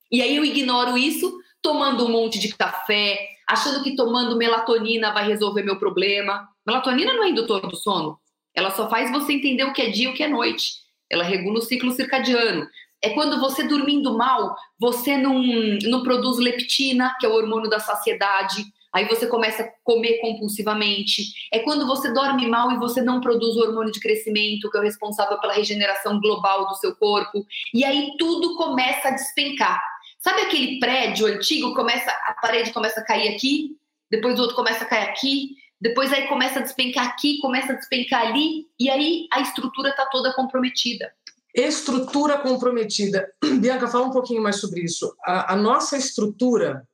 E 0.09 0.21
aí 0.21 0.35
eu 0.35 0.45
ignoro 0.45 0.97
isso 0.97 1.37
tomando 1.61 2.05
um 2.05 2.11
monte 2.11 2.39
de 2.39 2.55
café, 2.55 3.17
achando 3.47 3.83
que 3.83 3.95
tomando 3.95 4.37
melatonina 4.37 5.13
vai 5.13 5.27
resolver 5.27 5.63
meu 5.63 5.77
problema. 5.77 6.47
Melatonina 6.65 7.13
não 7.13 7.23
é 7.23 7.29
indutor 7.29 7.61
do 7.67 7.75
sono. 7.75 8.17
Ela 8.55 8.71
só 8.71 8.89
faz 8.89 9.11
você 9.11 9.33
entender 9.33 9.63
o 9.63 9.73
que 9.73 9.81
é 9.81 9.89
dia 9.89 10.09
e 10.09 10.11
o 10.11 10.13
que 10.13 10.23
é 10.23 10.27
noite. 10.27 10.73
Ela 11.09 11.23
regula 11.23 11.59
o 11.59 11.61
ciclo 11.61 11.91
circadiano. 11.91 12.67
É 13.01 13.09
quando 13.09 13.39
você 13.39 13.63
dormindo 13.63 14.17
mal, 14.17 14.55
você 14.79 15.17
não, 15.17 15.41
não 15.83 16.03
produz 16.03 16.37
leptina, 16.37 17.13
que 17.19 17.25
é 17.25 17.29
o 17.29 17.33
hormônio 17.33 17.69
da 17.69 17.79
saciedade. 17.79 18.63
Aí 18.93 19.07
você 19.07 19.25
começa 19.25 19.63
a 19.63 19.71
comer 19.83 20.19
compulsivamente. 20.19 21.33
É 21.51 21.59
quando 21.59 21.87
você 21.87 22.13
dorme 22.13 22.47
mal 22.47 22.71
e 22.71 22.77
você 22.77 23.01
não 23.01 23.19
produz 23.19 23.55
o 23.55 23.61
hormônio 23.61 23.91
de 23.91 23.99
crescimento, 23.99 24.69
que 24.69 24.77
é 24.77 24.79
o 24.79 24.83
responsável 24.83 25.39
pela 25.39 25.53
regeneração 25.53 26.21
global 26.21 26.67
do 26.67 26.75
seu 26.75 26.95
corpo. 26.95 27.43
E 27.73 27.83
aí 27.83 28.11
tudo 28.17 28.55
começa 28.55 29.09
a 29.09 29.11
despencar. 29.11 29.81
Sabe 30.23 30.43
aquele 30.43 30.79
prédio 30.79 31.27
antigo, 31.27 31.75
começa 31.75 32.09
a 32.09 32.33
parede 32.41 32.71
começa 32.71 33.01
a 33.01 33.03
cair 33.03 33.35
aqui, 33.35 33.77
depois 34.09 34.39
o 34.39 34.43
outro 34.43 34.55
começa 34.55 34.85
a 34.85 34.87
cair 34.87 35.09
aqui, 35.09 35.57
depois 35.81 36.13
aí 36.13 36.27
começa 36.29 36.59
a 36.59 36.61
despencar 36.61 37.07
aqui, 37.07 37.39
começa 37.41 37.73
a 37.73 37.75
despencar 37.75 38.27
ali, 38.27 38.65
e 38.79 38.89
aí 38.89 39.27
a 39.33 39.41
estrutura 39.41 39.89
está 39.89 40.05
toda 40.05 40.33
comprometida. 40.33 41.11
Estrutura 41.53 42.37
comprometida. 42.37 43.29
Bianca, 43.59 43.89
fala 43.89 44.05
um 44.05 44.11
pouquinho 44.11 44.41
mais 44.41 44.61
sobre 44.61 44.81
isso. 44.81 45.13
A, 45.25 45.53
a 45.53 45.55
nossa 45.57 45.97
estrutura 45.97 46.87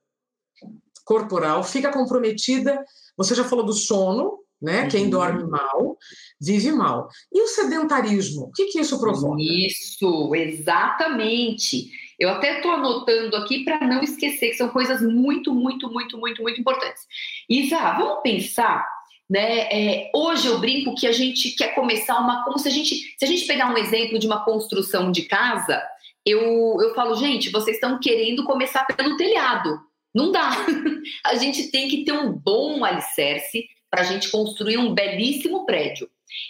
corporal 1.04 1.62
fica 1.62 1.92
comprometida. 1.92 2.84
Você 3.16 3.36
já 3.36 3.44
falou 3.44 3.64
do 3.64 3.72
sono, 3.72 4.39
né? 4.60 4.82
Uhum. 4.82 4.88
Quem 4.88 5.10
dorme 5.10 5.44
mal 5.44 5.96
vive 6.40 6.72
mal. 6.72 7.08
E 7.32 7.40
o 7.42 7.46
sedentarismo? 7.48 8.46
O 8.46 8.52
que, 8.52 8.66
que 8.66 8.80
isso 8.80 8.98
provoca? 8.98 9.40
Isso, 9.40 10.34
exatamente. 10.34 11.90
Eu 12.18 12.30
até 12.30 12.56
estou 12.56 12.72
anotando 12.72 13.36
aqui 13.36 13.64
para 13.64 13.80
não 13.86 14.02
esquecer 14.02 14.50
que 14.50 14.56
são 14.56 14.68
coisas 14.68 15.02
muito, 15.02 15.54
muito, 15.54 15.90
muito, 15.90 16.18
muito, 16.18 16.42
muito 16.42 16.60
importantes. 16.60 17.02
Isa, 17.48 17.78
vamos 17.92 18.22
pensar, 18.22 18.86
né? 19.28 19.68
É, 19.70 20.10
hoje 20.14 20.48
eu 20.48 20.58
brinco 20.58 20.94
que 20.94 21.06
a 21.06 21.12
gente 21.12 21.50
quer 21.56 21.74
começar 21.74 22.18
uma, 22.18 22.44
como 22.44 22.58
se 22.58 22.68
a 22.68 22.70
gente, 22.70 22.94
se 22.94 23.24
a 23.24 23.26
gente 23.26 23.46
pegar 23.46 23.72
um 23.72 23.78
exemplo 23.78 24.18
de 24.18 24.26
uma 24.26 24.44
construção 24.44 25.12
de 25.12 25.22
casa, 25.22 25.82
eu, 26.24 26.76
eu 26.80 26.94
falo, 26.94 27.14
gente, 27.16 27.50
vocês 27.50 27.76
estão 27.76 27.98
querendo 27.98 28.44
começar 28.44 28.84
pelo 28.84 29.16
telhado. 29.16 29.80
Não 30.14 30.32
dá. 30.32 30.50
A 31.24 31.36
gente 31.36 31.70
tem 31.70 31.88
que 31.88 32.04
ter 32.04 32.12
um 32.12 32.32
bom 32.32 32.84
alicerce 32.84 33.64
para 33.90 34.02
a 34.02 34.04
gente 34.04 34.30
construir 34.30 34.78
um 34.78 34.94
belíssimo 34.94 35.66
prédio. 35.66 36.08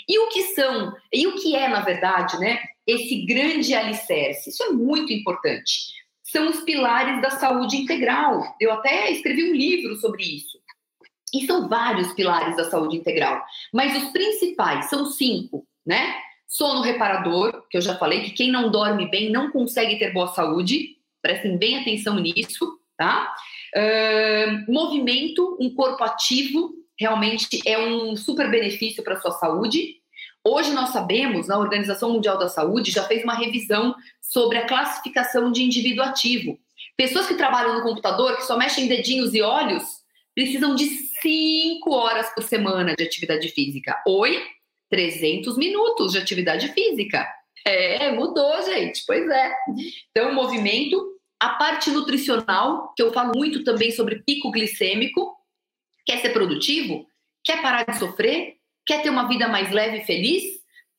E 0.08 0.18
o 0.18 0.28
que 0.28 0.42
são, 0.54 0.92
e 1.12 1.26
o 1.26 1.34
que 1.36 1.56
é, 1.56 1.68
na 1.68 1.80
verdade, 1.80 2.38
né, 2.38 2.60
esse 2.86 3.24
grande 3.24 3.74
alicerce? 3.74 4.50
Isso 4.50 4.62
é 4.62 4.70
muito 4.70 5.12
importante. 5.12 5.94
São 6.22 6.48
os 6.48 6.60
pilares 6.60 7.20
da 7.22 7.30
saúde 7.30 7.76
integral. 7.76 8.42
Eu 8.60 8.72
até 8.72 9.10
escrevi 9.10 9.50
um 9.50 9.54
livro 9.54 9.96
sobre 9.96 10.22
isso. 10.22 10.60
E 11.32 11.46
são 11.46 11.68
vários 11.68 12.12
pilares 12.12 12.56
da 12.56 12.68
saúde 12.68 12.96
integral, 12.96 13.40
mas 13.72 13.96
os 14.02 14.10
principais 14.10 14.90
são 14.90 15.06
cinco, 15.06 15.64
né? 15.86 16.16
Sono 16.48 16.82
reparador, 16.82 17.64
que 17.70 17.76
eu 17.76 17.80
já 17.80 17.96
falei 17.96 18.22
que 18.22 18.32
quem 18.32 18.50
não 18.50 18.70
dorme 18.70 19.08
bem 19.08 19.30
não 19.30 19.52
consegue 19.52 19.96
ter 19.96 20.12
boa 20.12 20.26
saúde. 20.28 20.96
Prestem 21.22 21.56
bem 21.56 21.78
atenção 21.78 22.16
nisso, 22.16 22.80
tá? 22.96 23.32
Uh, 23.76 24.72
movimento, 24.72 25.56
um 25.60 25.72
corpo 25.72 26.02
ativo, 26.02 26.74
realmente 27.00 27.62
é 27.66 27.78
um 27.78 28.14
super 28.14 28.50
benefício 28.50 29.02
para 29.02 29.14
a 29.14 29.20
sua 29.20 29.32
saúde. 29.32 29.96
Hoje 30.44 30.70
nós 30.72 30.90
sabemos, 30.90 31.48
na 31.48 31.58
Organização 31.58 32.12
Mundial 32.12 32.36
da 32.36 32.48
Saúde 32.48 32.90
já 32.90 33.04
fez 33.04 33.24
uma 33.24 33.34
revisão 33.34 33.94
sobre 34.20 34.58
a 34.58 34.66
classificação 34.66 35.50
de 35.50 35.62
indivíduo 35.62 36.04
ativo. 36.04 36.58
Pessoas 36.96 37.26
que 37.26 37.34
trabalham 37.34 37.74
no 37.74 37.82
computador, 37.82 38.36
que 38.36 38.44
só 38.44 38.56
mexem 38.58 38.86
dedinhos 38.86 39.34
e 39.34 39.40
olhos, 39.40 39.82
precisam 40.34 40.74
de 40.74 40.84
5 40.84 41.90
horas 41.90 42.28
por 42.34 42.42
semana 42.42 42.94
de 42.94 43.02
atividade 43.02 43.48
física. 43.48 43.96
Oi? 44.06 44.42
300 44.90 45.56
minutos 45.56 46.12
de 46.12 46.18
atividade 46.18 46.68
física. 46.68 47.26
É, 47.64 48.10
mudou, 48.12 48.62
gente. 48.62 49.04
Pois 49.06 49.26
é. 49.28 49.52
Então, 50.10 50.34
movimento. 50.34 51.16
A 51.38 51.50
parte 51.50 51.90
nutricional, 51.90 52.92
que 52.94 53.02
eu 53.02 53.14
falo 53.14 53.32
muito 53.34 53.64
também 53.64 53.90
sobre 53.90 54.22
pico 54.26 54.50
glicêmico, 54.50 55.39
Quer 56.04 56.20
ser 56.20 56.30
produtivo? 56.30 57.06
Quer 57.44 57.62
parar 57.62 57.84
de 57.84 57.98
sofrer? 57.98 58.56
Quer 58.86 59.02
ter 59.02 59.10
uma 59.10 59.28
vida 59.28 59.48
mais 59.48 59.70
leve 59.70 59.98
e 59.98 60.04
feliz? 60.04 60.42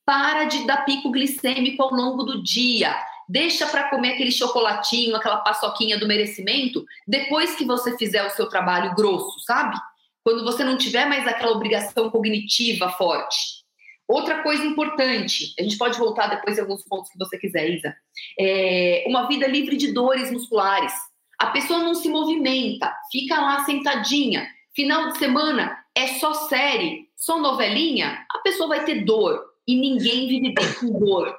Para 0.06 0.46
de 0.46 0.66
dar 0.66 0.86
pico 0.86 1.12
glicêmico 1.12 1.82
ao 1.84 1.94
longo 1.94 2.24
do 2.24 2.44
dia. 2.44 2.96
Deixa 3.28 3.66
para 3.66 3.90
comer 3.90 4.14
aquele 4.14 4.32
chocolatinho, 4.32 5.16
aquela 5.16 5.38
paçoquinha 5.38 5.98
do 5.98 6.08
merecimento, 6.08 6.84
depois 7.08 7.56
que 7.56 7.64
você 7.64 7.98
fizer 7.98 8.26
o 8.26 8.30
seu 8.32 8.50
trabalho 8.50 8.94
grosso, 8.96 9.40
sabe? 9.46 9.78
Quando 10.24 10.44
você 10.44 10.64
não 10.64 10.78
tiver 10.78 11.06
mais 11.06 11.26
aquela 11.28 11.54
obrigação 11.54 12.10
cognitiva 12.10 12.90
forte. 12.92 13.62
Outra 14.08 14.44
coisa 14.44 14.66
importante, 14.66 15.54
a 15.58 15.64
gente 15.64 15.78
pode 15.78 15.98
voltar 15.98 16.28
depois 16.28 16.58
em 16.58 16.62
alguns 16.62 16.84
pontos 16.84 17.10
que 17.10 17.18
você 17.18 17.38
quiser, 17.38 17.70
Isa. 17.70 17.96
É 18.38 19.06
uma 19.08 19.26
vida 19.28 19.48
livre 19.48 19.78
de 19.78 19.94
dores 19.94 20.30
musculares. 20.30 20.92
A 21.40 21.48
pessoa 21.48 21.80
não 21.80 21.96
se 21.96 22.10
movimenta, 22.10 22.94
fica 23.10 23.40
lá 23.40 23.64
sentadinha. 23.64 24.46
Final 24.76 25.10
de 25.10 25.18
semana 25.18 25.78
é 25.96 26.08
só 26.20 26.34
série, 26.48 27.10
só 27.16 27.40
novelinha, 27.40 28.26
a 28.32 28.40
pessoa 28.40 28.70
vai 28.70 28.86
ter 28.86 29.04
dor 29.04 29.44
e 29.68 29.76
ninguém 29.76 30.28
vive 30.28 30.54
bem 30.54 30.74
com 30.80 30.98
dor, 30.98 31.38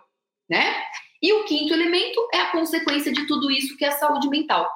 né? 0.48 0.84
E 1.22 1.32
o 1.32 1.44
quinto 1.44 1.72
elemento 1.72 2.28
é 2.34 2.40
a 2.40 2.52
consequência 2.52 3.12
de 3.12 3.26
tudo 3.26 3.50
isso, 3.50 3.76
que 3.76 3.84
é 3.84 3.88
a 3.88 3.92
saúde 3.92 4.28
mental. 4.28 4.68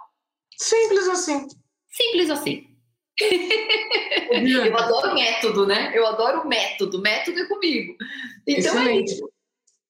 Simples 0.57 1.09
assim. 1.09 1.49
Simples 1.89 2.31
assim. 2.31 2.67
eu 3.21 4.77
adoro 4.77 5.15
método, 5.15 5.67
né? 5.67 5.93
Eu 5.95 6.07
adoro 6.07 6.47
método. 6.47 7.01
Método 7.01 7.41
é 7.41 7.47
comigo. 7.47 7.97
Então 8.47 8.55
é 8.57 8.59
Excelente. 8.59 9.11
é 9.11 9.15
isso. 9.15 9.33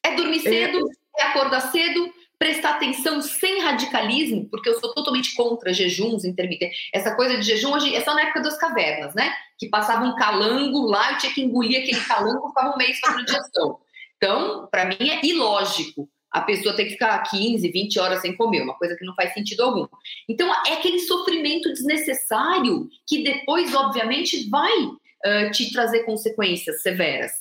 É 0.05 0.15
dormir 0.15 0.41
cedo, 0.41 0.89
é, 1.17 1.23
é 1.23 1.25
acordar 1.27 1.61
cedo, 1.73 2.13
prestar 2.39 2.73
atenção 2.73 3.21
sem 3.23 3.61
radicalismo, 3.63 4.49
porque 4.51 4.69
eu 4.69 4.79
sou 4.79 4.93
totalmente 4.93 5.35
contra 5.35 5.73
jejuns 5.73 6.25
intermitentes. 6.25 6.77
Essa 6.93 7.15
coisa 7.15 7.37
de 7.37 7.43
jejum 7.43 7.73
hoje 7.73 7.95
é 7.95 8.01
só 8.03 8.15
na 8.15 8.23
época 8.23 8.43
das 8.43 8.59
cavernas, 8.59 9.15
né? 9.15 9.33
Que 9.59 9.69
passava 9.69 10.05
um 10.05 10.15
calango 10.17 10.87
lá, 10.87 11.13
eu 11.13 11.19
tinha 11.19 11.33
que 11.33 11.43
engolir 11.43 11.83
aquele 11.83 12.01
calango, 12.01 12.49
ficava 12.49 12.75
um 12.75 12.77
mês 12.77 12.99
fazendo 12.99 13.25
digestão. 13.25 13.79
Então, 14.17 14.69
para 14.71 14.85
mim 14.85 15.09
é 15.09 15.25
ilógico 15.25 16.09
a 16.31 16.43
pessoa 16.43 16.77
ter 16.77 16.85
que 16.85 16.91
ficar 16.93 17.23
15, 17.23 17.71
20 17.71 17.99
horas 17.99 18.21
sem 18.21 18.37
comer, 18.37 18.63
uma 18.63 18.77
coisa 18.77 18.95
que 18.95 19.07
não 19.07 19.15
faz 19.15 19.33
sentido 19.33 19.63
algum. 19.63 19.87
Então, 20.29 20.53
é 20.67 20.75
aquele 20.75 20.99
sofrimento 20.99 21.73
desnecessário 21.73 22.89
que 23.07 23.23
depois, 23.23 23.75
obviamente, 23.75 24.49
vai 24.51 24.85
uh, 24.85 25.51
te 25.53 25.73
trazer 25.73 26.05
consequências 26.05 26.83
severas. 26.83 27.33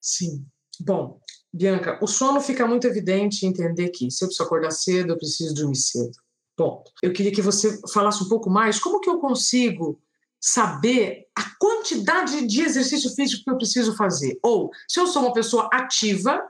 Sim. 0.00 0.46
Bom, 0.80 1.20
Bianca, 1.52 1.98
o 2.00 2.06
sono 2.06 2.40
fica 2.40 2.66
muito 2.66 2.86
evidente 2.86 3.44
entender 3.44 3.88
que 3.88 4.10
se 4.10 4.24
eu 4.24 4.28
preciso 4.28 4.44
acordar 4.44 4.70
cedo, 4.70 5.12
eu 5.12 5.18
preciso 5.18 5.54
dormir 5.54 5.76
cedo. 5.76 6.12
Ponto. 6.56 6.92
Eu 7.02 7.12
queria 7.12 7.32
que 7.32 7.42
você 7.42 7.80
falasse 7.92 8.22
um 8.22 8.28
pouco 8.28 8.48
mais 8.48 8.78
como 8.78 9.00
que 9.00 9.10
eu 9.10 9.18
consigo 9.18 10.00
saber 10.40 11.26
a 11.36 11.44
quantidade 11.58 12.46
de 12.46 12.62
exercício 12.62 13.10
físico 13.14 13.44
que 13.44 13.50
eu 13.50 13.56
preciso 13.56 13.96
fazer. 13.96 14.38
Ou, 14.42 14.70
se 14.88 15.00
eu 15.00 15.06
sou 15.06 15.22
uma 15.22 15.32
pessoa 15.32 15.68
ativa, 15.72 16.40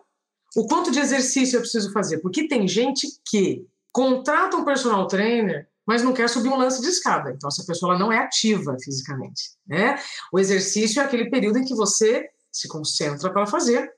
o 0.56 0.66
quanto 0.66 0.90
de 0.90 1.00
exercício 1.00 1.56
eu 1.56 1.60
preciso 1.60 1.92
fazer. 1.92 2.18
Porque 2.18 2.46
tem 2.46 2.68
gente 2.68 3.06
que 3.24 3.66
contrata 3.92 4.56
um 4.56 4.64
personal 4.64 5.06
trainer, 5.06 5.68
mas 5.86 6.02
não 6.02 6.12
quer 6.12 6.28
subir 6.28 6.48
um 6.48 6.58
lance 6.58 6.80
de 6.80 6.88
escada. 6.88 7.30
Então, 7.30 7.48
essa 7.48 7.64
pessoa 7.64 7.98
não 7.98 8.12
é 8.12 8.18
ativa 8.18 8.76
fisicamente. 8.82 9.50
Né? 9.66 9.98
O 10.32 10.38
exercício 10.38 11.00
é 11.00 11.04
aquele 11.04 11.30
período 11.30 11.58
em 11.58 11.64
que 11.64 11.74
você 11.74 12.28
se 12.52 12.68
concentra 12.68 13.32
para 13.32 13.46
fazer 13.46 13.92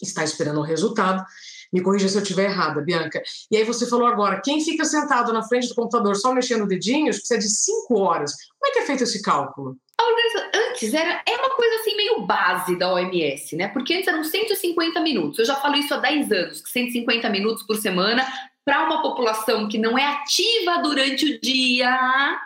está 0.00 0.24
esperando 0.24 0.60
o 0.60 0.64
resultado. 0.64 1.24
Me 1.72 1.80
corrija 1.80 2.08
se 2.08 2.16
eu 2.16 2.22
estiver 2.22 2.44
errada, 2.44 2.80
Bianca. 2.80 3.22
E 3.50 3.56
aí 3.56 3.64
você 3.64 3.86
falou 3.86 4.06
agora, 4.06 4.40
quem 4.42 4.60
fica 4.60 4.84
sentado 4.84 5.32
na 5.32 5.42
frente 5.42 5.68
do 5.68 5.74
computador 5.74 6.16
só 6.16 6.34
mexendo 6.34 6.66
dedinhos 6.66 7.18
precisa 7.18 7.38
de 7.38 7.48
cinco 7.48 7.98
horas. 8.00 8.32
Como 8.58 8.70
é 8.70 8.72
que 8.72 8.78
é 8.80 8.86
feito 8.86 9.04
esse 9.04 9.22
cálculo? 9.22 9.76
Antes 10.54 10.94
era 10.94 11.22
é 11.26 11.36
uma 11.36 11.50
coisa 11.50 11.76
assim 11.76 11.94
meio 11.96 12.22
base 12.22 12.76
da 12.76 12.92
OMS, 12.92 13.54
né? 13.54 13.68
Porque 13.68 13.94
antes 13.94 14.08
eram 14.08 14.24
150 14.24 15.00
minutos. 15.00 15.38
Eu 15.38 15.44
já 15.44 15.56
falo 15.56 15.76
isso 15.76 15.94
há 15.94 15.98
10 15.98 16.32
anos, 16.32 16.60
que 16.62 16.70
150 16.70 17.28
minutos 17.28 17.62
por 17.64 17.76
semana 17.76 18.26
para 18.64 18.84
uma 18.84 19.02
população 19.02 19.68
que 19.68 19.78
não 19.78 19.98
é 19.98 20.06
ativa 20.06 20.78
durante 20.82 21.26
o 21.26 21.40
dia. 21.40 22.40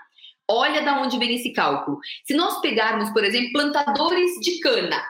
Olha 0.48 0.82
da 0.82 1.00
onde 1.00 1.18
vem 1.18 1.34
esse 1.34 1.52
cálculo. 1.52 1.98
Se 2.24 2.34
nós 2.34 2.60
pegarmos, 2.60 3.10
por 3.10 3.24
exemplo, 3.24 3.52
plantadores 3.52 4.32
de 4.40 4.58
cana, 4.58 5.02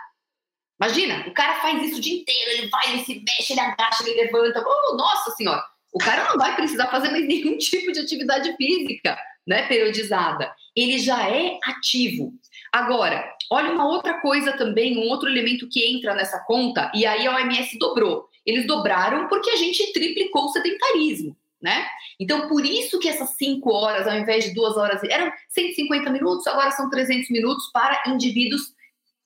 Imagina, 0.80 1.24
o 1.28 1.32
cara 1.32 1.60
faz 1.60 1.82
isso 1.82 1.98
o 1.98 2.00
dia 2.00 2.20
inteiro, 2.20 2.50
ele 2.50 2.68
vai, 2.68 2.92
ele 2.92 3.04
se 3.04 3.22
mexe, 3.26 3.52
ele 3.52 3.60
agacha, 3.60 4.02
ele 4.06 4.22
levanta. 4.22 4.64
Oh, 4.66 4.96
nossa 4.96 5.30
senhora! 5.32 5.62
O 5.92 5.98
cara 5.98 6.28
não 6.28 6.36
vai 6.36 6.56
precisar 6.56 6.88
fazer 6.88 7.10
mais 7.10 7.24
nenhum 7.28 7.56
tipo 7.56 7.92
de 7.92 8.00
atividade 8.00 8.54
física, 8.56 9.16
né, 9.46 9.66
periodizada. 9.68 10.52
Ele 10.74 10.98
já 10.98 11.30
é 11.30 11.58
ativo. 11.64 12.32
Agora, 12.72 13.24
olha 13.50 13.70
uma 13.70 13.86
outra 13.86 14.20
coisa 14.20 14.52
também, 14.56 14.98
um 14.98 15.08
outro 15.08 15.28
elemento 15.28 15.68
que 15.68 15.84
entra 15.84 16.14
nessa 16.14 16.40
conta, 16.40 16.90
e 16.92 17.06
aí 17.06 17.26
a 17.26 17.36
OMS 17.36 17.78
dobrou. 17.78 18.28
Eles 18.44 18.66
dobraram 18.66 19.28
porque 19.28 19.50
a 19.50 19.56
gente 19.56 19.92
triplicou 19.92 20.46
o 20.46 20.48
sedentarismo, 20.48 21.36
né? 21.62 21.86
Então, 22.18 22.48
por 22.48 22.64
isso 22.66 22.98
que 22.98 23.08
essas 23.08 23.30
cinco 23.36 23.72
horas, 23.72 24.06
ao 24.08 24.18
invés 24.18 24.44
de 24.44 24.54
duas 24.54 24.76
horas, 24.76 25.02
eram 25.04 25.32
150 25.50 26.10
minutos, 26.10 26.46
agora 26.48 26.72
são 26.72 26.90
300 26.90 27.30
minutos 27.30 27.70
para 27.72 28.02
indivíduos 28.08 28.74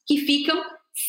que 0.07 0.19
ficam 0.19 0.63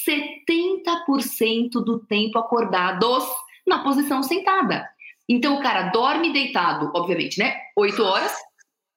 70% 0.08 1.84
do 1.84 2.00
tempo 2.00 2.38
acordados 2.38 3.24
na 3.66 3.80
posição 3.80 4.22
sentada. 4.22 4.88
Então 5.28 5.56
o 5.56 5.62
cara 5.62 5.90
dorme 5.90 6.34
deitado, 6.34 6.92
obviamente, 6.96 7.40
né? 7.40 7.56
8 7.76 8.04
horas. 8.04 8.34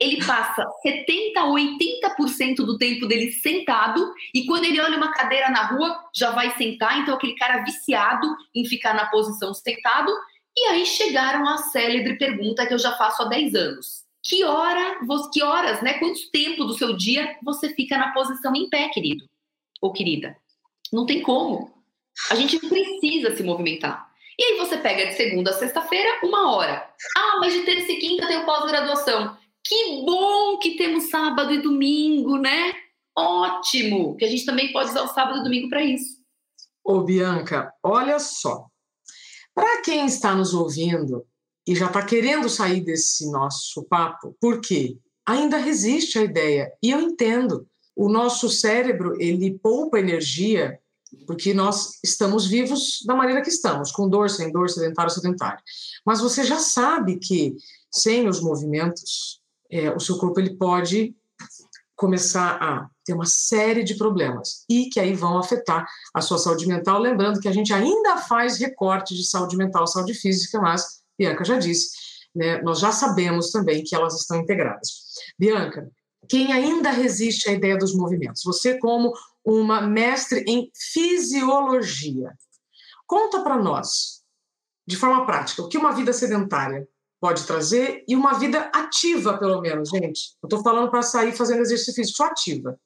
Ele 0.01 0.25
passa 0.25 0.67
70 0.83 1.41
a 1.41 1.47
80% 1.47 2.57
do 2.57 2.77
tempo 2.77 3.07
dele 3.07 3.31
sentado 3.31 4.13
e 4.35 4.45
quando 4.47 4.65
ele 4.65 4.81
olha 4.81 4.97
uma 4.97 5.13
cadeira 5.13 5.49
na 5.49 5.67
rua, 5.69 5.97
já 6.13 6.33
vai 6.33 6.51
sentar, 6.57 6.99
então 6.99 7.15
aquele 7.15 7.37
cara 7.37 7.63
viciado 7.63 8.27
em 8.53 8.65
ficar 8.65 8.95
na 8.95 9.07
posição 9.07 9.55
sentado. 9.55 10.11
E 10.57 10.67
aí 10.67 10.85
chegaram 10.85 11.49
a 11.49 11.59
célebre 11.59 12.19
pergunta 12.19 12.67
que 12.67 12.75
eu 12.75 12.79
já 12.79 12.93
faço 12.97 13.23
há 13.23 13.27
10 13.27 13.55
anos. 13.55 14.03
Que 14.25 14.45
hora, 14.45 14.99
que 15.33 15.43
horas, 15.43 15.81
né? 15.83 15.95
Quanto 15.95 16.31
tempo 16.33 16.65
do 16.65 16.75
seu 16.75 16.97
dia 16.97 17.37
você 17.43 17.69
fica 17.75 17.97
na 17.97 18.13
posição 18.13 18.55
em 18.57 18.69
pé, 18.69 18.89
querido 18.89 19.25
ou 19.81 19.93
querida? 19.93 20.37
Não 20.93 21.07
tem 21.07 21.23
como. 21.23 21.73
A 22.31 22.35
gente 22.35 22.59
precisa 22.59 23.35
se 23.35 23.43
movimentar. 23.43 24.13
E 24.39 24.45
aí 24.45 24.59
você 24.59 24.77
pega 24.79 25.07
de 25.07 25.15
segunda 25.15 25.51
a 25.51 25.55
sexta-feira, 25.55 26.21
uma 26.23 26.55
hora. 26.55 26.89
Ah, 27.17 27.39
mas 27.41 27.53
de 27.53 27.65
terça 27.65 27.91
e 27.91 27.97
quinta 27.97 28.27
tem 28.27 28.39
o 28.39 28.45
pós-graduação. 28.45 29.37
Que 29.65 30.03
bom 30.05 30.59
que 30.59 30.77
temos 30.77 31.11
sábado 31.11 31.53
e 31.53 31.63
domingo, 31.63 32.37
né? 32.37 32.75
Ótimo! 33.17 34.17
Que 34.17 34.25
a 34.25 34.29
gente 34.29 34.45
também 34.45 34.73
pode 34.73 34.91
usar 34.91 35.03
o 35.03 35.09
sábado 35.09 35.41
e 35.41 35.45
domingo 35.45 35.69
para 35.69 35.85
isso. 35.85 36.21
Ô, 36.85 37.01
Bianca, 37.01 37.73
olha 37.83 38.19
só. 38.19 38.67
Para 39.55 39.83
quem 39.83 40.07
está 40.07 40.35
nos 40.35 40.55
ouvindo 40.55 41.25
e 41.67 41.77
já 41.77 41.87
está 41.87 42.05
querendo 42.05 42.49
sair 42.49 42.81
desse 42.81 43.31
nosso 43.31 43.85
papo, 43.85 44.37
por 44.41 44.61
quê? 44.61 44.97
Ainda 45.25 45.59
resiste 45.59 46.19
a 46.19 46.23
ideia, 46.23 46.73
e 46.83 46.91
eu 46.91 47.01
entendo. 47.01 47.69
O 47.95 48.09
nosso 48.09 48.49
cérebro, 48.49 49.21
ele 49.21 49.59
poupa 49.63 50.01
energia 50.01 50.81
porque 51.27 51.55
nós 51.55 51.99
estamos 52.05 52.47
vivos 52.47 53.03
da 53.07 53.15
maneira 53.15 53.43
que 53.43 53.49
estamos, 53.49 53.93
com 53.93 54.09
dor, 54.09 54.31
sem 54.31 54.51
dor, 54.51 54.69
sedentário, 54.69 55.13
sedentário. 55.13 55.63
Mas 56.05 56.21
você 56.21 56.45
já 56.45 56.59
sabe 56.59 57.19
que 57.19 57.57
sem 57.91 58.29
os 58.29 58.41
movimentos, 58.41 59.41
é, 59.71 59.91
o 59.91 60.01
seu 60.01 60.17
corpo 60.19 60.41
ele 60.41 60.57
pode 60.57 61.15
começar 61.95 62.57
a 62.61 62.89
ter 63.05 63.13
uma 63.13 63.27
série 63.27 63.85
de 63.85 63.95
problemas 63.95 64.65
e 64.69 64.89
que 64.89 64.99
aí 64.99 65.15
vão 65.15 65.39
afetar 65.39 65.87
a 66.15 66.21
sua 66.21 66.39
saúde 66.39 66.67
mental. 66.67 66.99
Lembrando 66.99 67.41
que 67.41 67.49
a 67.49 67.53
gente 67.53 67.73
ainda 67.73 68.17
faz 68.17 68.59
recorte 68.59 69.15
de 69.15 69.25
saúde 69.25 69.57
mental, 69.57 69.87
saúde 69.87 70.15
física, 70.15 70.61
mas 70.61 71.03
Bianca 71.19 71.45
já 71.45 71.59
disse, 71.59 71.91
né, 72.35 72.61
nós 72.63 72.81
já 72.81 72.91
sabemos 72.91 73.51
também 73.51 73.85
que 73.85 73.95
elas 73.95 74.19
estão 74.19 74.39
integradas. 74.39 74.91
Bianca, 75.39 75.89
quem 76.29 76.53
ainda 76.53 76.91
resiste 76.91 77.49
à 77.49 77.53
ideia 77.53 77.77
dos 77.77 77.95
movimentos? 77.95 78.43
Você, 78.45 78.79
como 78.79 79.13
uma 79.45 79.81
mestre 79.81 80.45
em 80.47 80.71
fisiologia, 80.75 82.33
conta 83.07 83.41
para 83.41 83.57
nós, 83.57 84.23
de 84.87 84.97
forma 84.97 85.27
prática, 85.27 85.63
o 85.63 85.69
que 85.69 85.79
uma 85.79 85.93
vida 85.93 86.13
sedentária 86.13 86.87
pode 87.21 87.47
trazer 87.47 88.05
e 88.09 88.17
uma 88.17 88.35
vida 88.35 88.71
ativa, 88.75 89.39
pelo 89.39 89.61
menos, 89.61 89.91
gente. 89.91 90.33
Eu 90.43 90.49
estou 90.49 90.63
falando 90.63 90.91
para 90.91 91.03
sair 91.03 91.33
fazendo 91.33 91.61
exercício 91.61 91.95
físico, 91.95 92.17
só 92.17 92.25
ativa. 92.25 92.77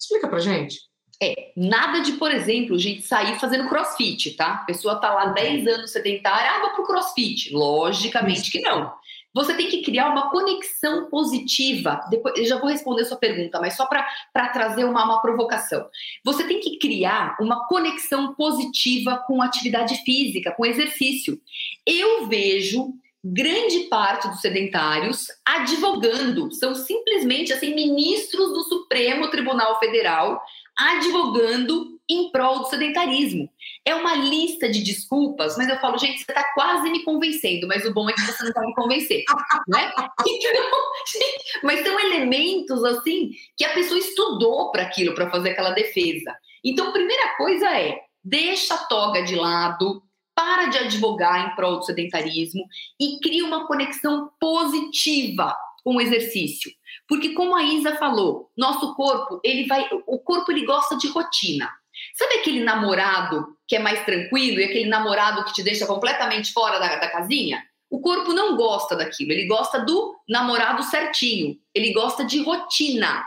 Explica 0.00 0.28
para 0.28 0.40
gente. 0.40 0.78
É, 1.22 1.52
nada 1.56 2.00
de, 2.00 2.12
por 2.12 2.32
exemplo, 2.32 2.76
gente 2.76 3.02
sair 3.02 3.38
fazendo 3.38 3.68
crossfit, 3.68 4.36
tá? 4.36 4.54
A 4.54 4.64
pessoa 4.64 5.00
tá 5.00 5.14
lá 5.14 5.26
10 5.26 5.66
anos 5.68 5.92
sedentária, 5.92 6.50
ah, 6.50 6.60
vou 6.60 6.70
pro 6.70 6.86
crossfit. 6.86 7.52
Logicamente 7.54 8.50
que 8.50 8.60
não. 8.60 8.92
Você 9.34 9.54
tem 9.54 9.68
que 9.68 9.82
criar 9.82 10.10
uma 10.10 10.30
conexão 10.30 11.10
positiva. 11.10 12.00
Depois, 12.08 12.38
eu 12.38 12.44
já 12.44 12.58
vou 12.58 12.70
responder 12.70 13.04
sua 13.04 13.16
pergunta, 13.16 13.60
mas 13.60 13.76
só 13.76 13.86
para 13.86 14.48
trazer 14.52 14.84
uma, 14.84 15.04
uma 15.04 15.20
provocação. 15.20 15.86
Você 16.24 16.44
tem 16.44 16.60
que 16.60 16.78
criar 16.78 17.36
uma 17.40 17.66
conexão 17.66 18.34
positiva 18.34 19.22
com 19.26 19.42
atividade 19.42 19.96
física, 20.04 20.52
com 20.52 20.64
exercício. 20.64 21.40
Eu 21.84 22.28
vejo 22.28 22.94
grande 23.24 23.80
parte 23.88 24.28
dos 24.28 24.40
sedentários 24.40 25.28
advogando, 25.44 26.52
são 26.52 26.74
simplesmente 26.74 27.54
assim 27.54 27.74
ministros 27.74 28.50
do 28.50 28.62
Supremo 28.64 29.30
Tribunal 29.30 29.78
Federal 29.80 30.42
advogando 30.76 31.93
em 32.08 32.30
prol 32.30 32.60
do 32.60 32.66
sedentarismo. 32.66 33.48
É 33.84 33.94
uma 33.94 34.14
lista 34.14 34.68
de 34.68 34.82
desculpas, 34.82 35.56
mas 35.56 35.68
eu 35.68 35.78
falo, 35.78 35.98
gente, 35.98 36.18
você 36.18 36.30
está 36.30 36.52
quase 36.54 36.90
me 36.90 37.02
convencendo, 37.02 37.66
mas 37.66 37.84
o 37.84 37.92
bom 37.92 38.08
é 38.08 38.12
que 38.12 38.20
você 38.20 38.44
não 38.44 38.52
vai 38.52 38.66
me 38.66 38.74
convencer, 38.74 39.24
né? 39.68 39.92
Então, 40.26 41.62
mas 41.62 41.80
são 41.82 41.98
elementos 41.98 42.82
assim 42.84 43.30
que 43.56 43.64
a 43.64 43.72
pessoa 43.72 43.98
estudou 43.98 44.70
para 44.70 44.82
aquilo, 44.82 45.14
para 45.14 45.30
fazer 45.30 45.50
aquela 45.50 45.70
defesa. 45.70 46.34
Então, 46.62 46.92
primeira 46.92 47.36
coisa 47.36 47.70
é 47.78 48.00
deixa 48.22 48.74
a 48.74 48.86
toga 48.86 49.22
de 49.22 49.36
lado, 49.36 50.02
para 50.34 50.66
de 50.66 50.78
advogar 50.78 51.46
em 51.46 51.54
prol 51.54 51.78
do 51.78 51.84
sedentarismo 51.84 52.64
e 52.98 53.20
cria 53.20 53.44
uma 53.44 53.66
conexão 53.66 54.30
positiva 54.40 55.56
com 55.84 55.96
o 55.96 56.00
exercício. 56.00 56.72
Porque 57.06 57.34
como 57.34 57.54
a 57.54 57.62
Isa 57.62 57.96
falou, 57.96 58.50
nosso 58.56 58.94
corpo, 58.94 59.40
ele 59.44 59.66
vai, 59.66 59.86
o 60.06 60.18
corpo 60.18 60.50
ele 60.50 60.64
gosta 60.64 60.96
de 60.96 61.08
rotina. 61.08 61.70
Sabe 62.14 62.36
aquele 62.36 62.62
namorado 62.62 63.56
que 63.66 63.74
é 63.74 63.80
mais 63.80 64.04
tranquilo 64.04 64.60
e 64.60 64.64
aquele 64.64 64.88
namorado 64.88 65.44
que 65.44 65.52
te 65.52 65.64
deixa 65.64 65.84
completamente 65.84 66.52
fora 66.52 66.78
da, 66.78 66.96
da 66.96 67.10
casinha? 67.10 67.60
O 67.90 68.00
corpo 68.00 68.32
não 68.32 68.56
gosta 68.56 68.94
daquilo, 68.94 69.32
ele 69.32 69.46
gosta 69.46 69.80
do 69.80 70.16
namorado 70.28 70.82
certinho, 70.84 71.56
ele 71.74 71.92
gosta 71.92 72.24
de 72.24 72.40
rotina. 72.40 73.24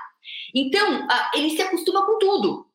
Então, 0.55 1.05
ele 1.35 1.49
se 1.49 1.61
acostuma 1.61 2.05
com 2.05 2.17
tudo, 2.17 2.65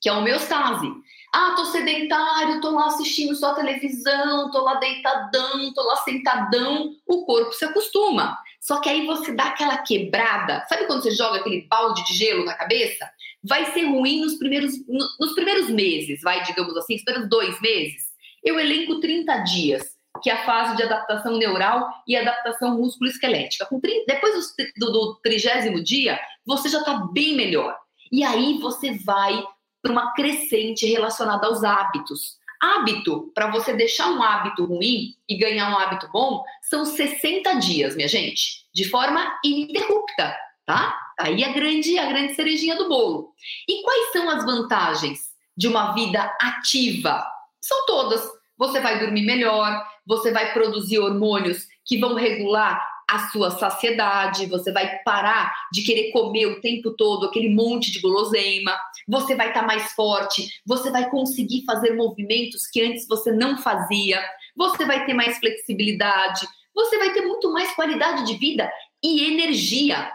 que 0.00 0.08
é 0.08 0.12
a 0.12 0.18
homeostase. 0.18 0.88
Ah, 1.34 1.54
tô 1.56 1.64
sedentário, 1.66 2.60
tô 2.60 2.70
lá 2.70 2.86
assistindo 2.86 3.34
só 3.34 3.52
televisão, 3.54 4.50
tô 4.50 4.62
lá 4.62 4.74
deitadão, 4.76 5.72
tô 5.74 5.82
lá 5.82 5.96
sentadão. 5.96 6.94
O 7.06 7.26
corpo 7.26 7.52
se 7.52 7.64
acostuma. 7.64 8.38
Só 8.60 8.80
que 8.80 8.88
aí 8.88 9.06
você 9.06 9.32
dá 9.32 9.44
aquela 9.44 9.78
quebrada. 9.78 10.64
Sabe 10.68 10.86
quando 10.86 11.02
você 11.02 11.10
joga 11.10 11.38
aquele 11.38 11.66
balde 11.68 12.04
de 12.04 12.14
gelo 12.14 12.44
na 12.44 12.54
cabeça? 12.54 13.10
Vai 13.42 13.72
ser 13.72 13.84
ruim 13.84 14.20
nos 14.20 14.36
primeiros, 14.36 14.74
nos 14.86 15.32
primeiros 15.34 15.70
meses, 15.70 16.20
vai, 16.22 16.42
digamos 16.44 16.76
assim, 16.76 16.96
os 16.96 17.04
primeiros 17.04 17.28
dois 17.28 17.60
meses. 17.60 18.08
Eu 18.42 18.58
elenco 18.58 19.00
30 19.00 19.38
dias, 19.38 19.96
que 20.22 20.30
é 20.30 20.34
a 20.34 20.44
fase 20.44 20.76
de 20.76 20.82
adaptação 20.82 21.36
neural 21.36 21.88
e 22.06 22.16
adaptação 22.16 22.76
músculo-esquelética. 22.76 23.66
Com 23.66 23.80
30, 23.80 24.04
depois 24.06 24.54
do, 24.76 24.92
do 24.92 25.14
trigésimo 25.22 25.82
dia, 25.82 26.18
você 26.44 26.68
já 26.68 26.80
está 26.80 26.94
bem 27.12 27.36
melhor. 27.36 27.76
E 28.10 28.24
aí 28.24 28.58
você 28.58 28.98
vai 29.04 29.42
para 29.82 29.92
uma 29.92 30.12
crescente 30.14 30.86
relacionada 30.86 31.46
aos 31.46 31.62
hábitos. 31.62 32.38
Hábito, 32.60 33.30
para 33.34 33.50
você 33.50 33.72
deixar 33.72 34.10
um 34.10 34.22
hábito 34.22 34.64
ruim 34.64 35.14
e 35.28 35.36
ganhar 35.36 35.70
um 35.70 35.78
hábito 35.78 36.08
bom, 36.12 36.42
são 36.62 36.84
60 36.84 37.54
dias, 37.54 37.94
minha 37.94 38.08
gente, 38.08 38.66
de 38.74 38.84
forma 38.88 39.38
ininterrupta, 39.44 40.36
tá? 40.66 40.98
Aí 41.18 41.42
a 41.42 41.52
grande, 41.52 41.98
a 41.98 42.06
grande 42.06 42.34
cerejinha 42.34 42.76
do 42.76 42.88
bolo. 42.88 43.32
E 43.68 43.82
quais 43.82 44.12
são 44.12 44.28
as 44.30 44.44
vantagens 44.44 45.20
de 45.56 45.66
uma 45.66 45.92
vida 45.92 46.22
ativa? 46.40 47.24
São 47.60 47.86
todas. 47.86 48.22
Você 48.56 48.80
vai 48.80 48.98
dormir 48.98 49.22
melhor, 49.22 49.84
você 50.06 50.32
vai 50.32 50.52
produzir 50.52 50.98
hormônios 50.98 51.66
que 51.84 51.98
vão 51.98 52.14
regular 52.14 52.82
a 53.10 53.30
sua 53.30 53.50
saciedade, 53.50 54.46
você 54.46 54.70
vai 54.70 54.98
parar 55.02 55.50
de 55.72 55.82
querer 55.82 56.10
comer 56.12 56.46
o 56.46 56.60
tempo 56.60 56.90
todo 56.90 57.26
aquele 57.26 57.48
monte 57.48 57.90
de 57.90 58.00
guloseima, 58.00 58.76
você 59.08 59.34
vai 59.34 59.48
estar 59.48 59.60
tá 59.60 59.66
mais 59.66 59.92
forte, 59.92 60.60
você 60.66 60.90
vai 60.90 61.08
conseguir 61.08 61.64
fazer 61.64 61.96
movimentos 61.96 62.66
que 62.66 62.82
antes 62.82 63.08
você 63.08 63.32
não 63.32 63.56
fazia, 63.56 64.22
você 64.54 64.84
vai 64.84 65.06
ter 65.06 65.14
mais 65.14 65.38
flexibilidade, 65.38 66.46
você 66.74 66.98
vai 66.98 67.12
ter 67.14 67.22
muito 67.22 67.50
mais 67.50 67.74
qualidade 67.74 68.26
de 68.26 68.36
vida 68.36 68.70
e 69.02 69.32
energia. 69.32 70.12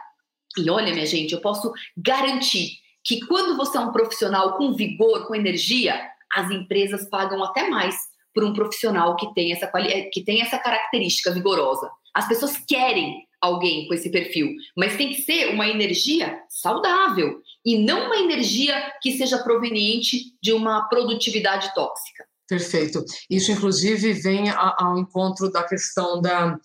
E 0.57 0.69
olha, 0.69 0.93
minha 0.93 1.05
gente, 1.05 1.33
eu 1.33 1.41
posso 1.41 1.71
garantir 1.97 2.77
que 3.03 3.19
quando 3.25 3.57
você 3.57 3.77
é 3.77 3.81
um 3.81 3.91
profissional 3.91 4.57
com 4.57 4.73
vigor, 4.73 5.27
com 5.27 5.35
energia, 5.35 5.99
as 6.33 6.49
empresas 6.51 7.07
pagam 7.09 7.43
até 7.43 7.69
mais 7.69 7.95
por 8.33 8.43
um 8.43 8.53
profissional 8.53 9.15
que 9.15 9.33
tem 9.33 9.51
essa, 9.51 9.71
que 10.11 10.23
tem 10.23 10.41
essa 10.41 10.57
característica 10.57 11.31
vigorosa. 11.31 11.89
As 12.13 12.27
pessoas 12.27 12.57
querem 12.67 13.27
alguém 13.41 13.87
com 13.87 13.93
esse 13.93 14.09
perfil, 14.09 14.55
mas 14.75 14.95
tem 14.95 15.09
que 15.09 15.21
ser 15.21 15.49
uma 15.49 15.67
energia 15.67 16.39
saudável 16.49 17.41
e 17.65 17.77
não 17.77 18.05
uma 18.05 18.17
energia 18.17 18.91
que 19.01 19.11
seja 19.17 19.43
proveniente 19.43 20.33
de 20.41 20.53
uma 20.53 20.87
produtividade 20.87 21.73
tóxica. 21.75 22.25
Perfeito. 22.47 23.03
Isso, 23.29 23.51
inclusive, 23.51 24.13
vem 24.13 24.49
ao 24.49 24.97
encontro 24.97 25.51
da 25.51 25.63
questão 25.63 26.21
da 26.21 26.57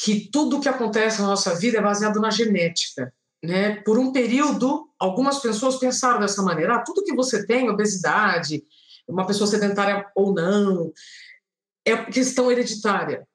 que 0.00 0.28
tudo 0.30 0.60
que 0.60 0.68
acontece 0.68 1.20
na 1.20 1.28
nossa 1.28 1.54
vida 1.54 1.78
é 1.78 1.82
baseado 1.82 2.20
na 2.20 2.30
genética. 2.30 3.12
Né? 3.44 3.76
Por 3.82 3.98
um 3.98 4.12
período, 4.12 4.88
algumas 4.98 5.38
pessoas 5.40 5.76
pensaram 5.76 6.20
dessa 6.20 6.42
maneira: 6.42 6.76
ah, 6.76 6.84
tudo 6.84 7.04
que 7.04 7.14
você 7.14 7.46
tem, 7.46 7.68
obesidade, 7.68 8.64
uma 9.06 9.26
pessoa 9.26 9.46
sedentária 9.46 10.06
ou 10.14 10.32
não, 10.32 10.92
é 11.84 11.96
questão 12.04 12.50
hereditária. 12.50 13.26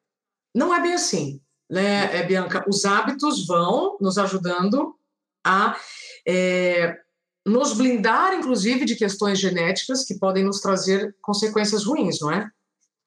Não 0.55 0.73
é 0.73 0.81
bem 0.81 0.93
assim 0.93 1.39
né, 1.69 2.17
é, 2.17 2.23
Bianca? 2.23 2.65
Os 2.67 2.83
hábitos 2.83 3.45
vão 3.45 3.97
nos 4.01 4.17
ajudando 4.17 4.95
a 5.45 5.77
é, 6.27 6.97
nos 7.45 7.73
blindar, 7.73 8.33
inclusive, 8.33 8.85
de 8.85 8.95
questões 8.95 9.39
genéticas 9.39 10.03
que 10.03 10.17
podem 10.17 10.43
nos 10.43 10.59
trazer 10.59 11.15
consequências 11.21 11.85
ruins, 11.85 12.19
não 12.19 12.31
é? 12.31 12.49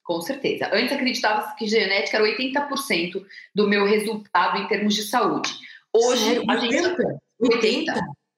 Com 0.03 0.21
certeza. 0.21 0.69
Antes 0.73 0.91
acreditava 0.91 1.55
que 1.55 1.67
genética 1.67 2.17
era 2.17 2.25
80% 2.25 3.23
do 3.53 3.67
meu 3.67 3.85
resultado 3.85 4.57
em 4.57 4.67
termos 4.67 4.95
de 4.95 5.03
saúde. 5.03 5.49
Hoje, 5.93 6.23
Sério? 6.23 6.43
a 6.49 6.53
80? 6.53 6.89
gente. 6.89 7.55
80? 7.55 7.93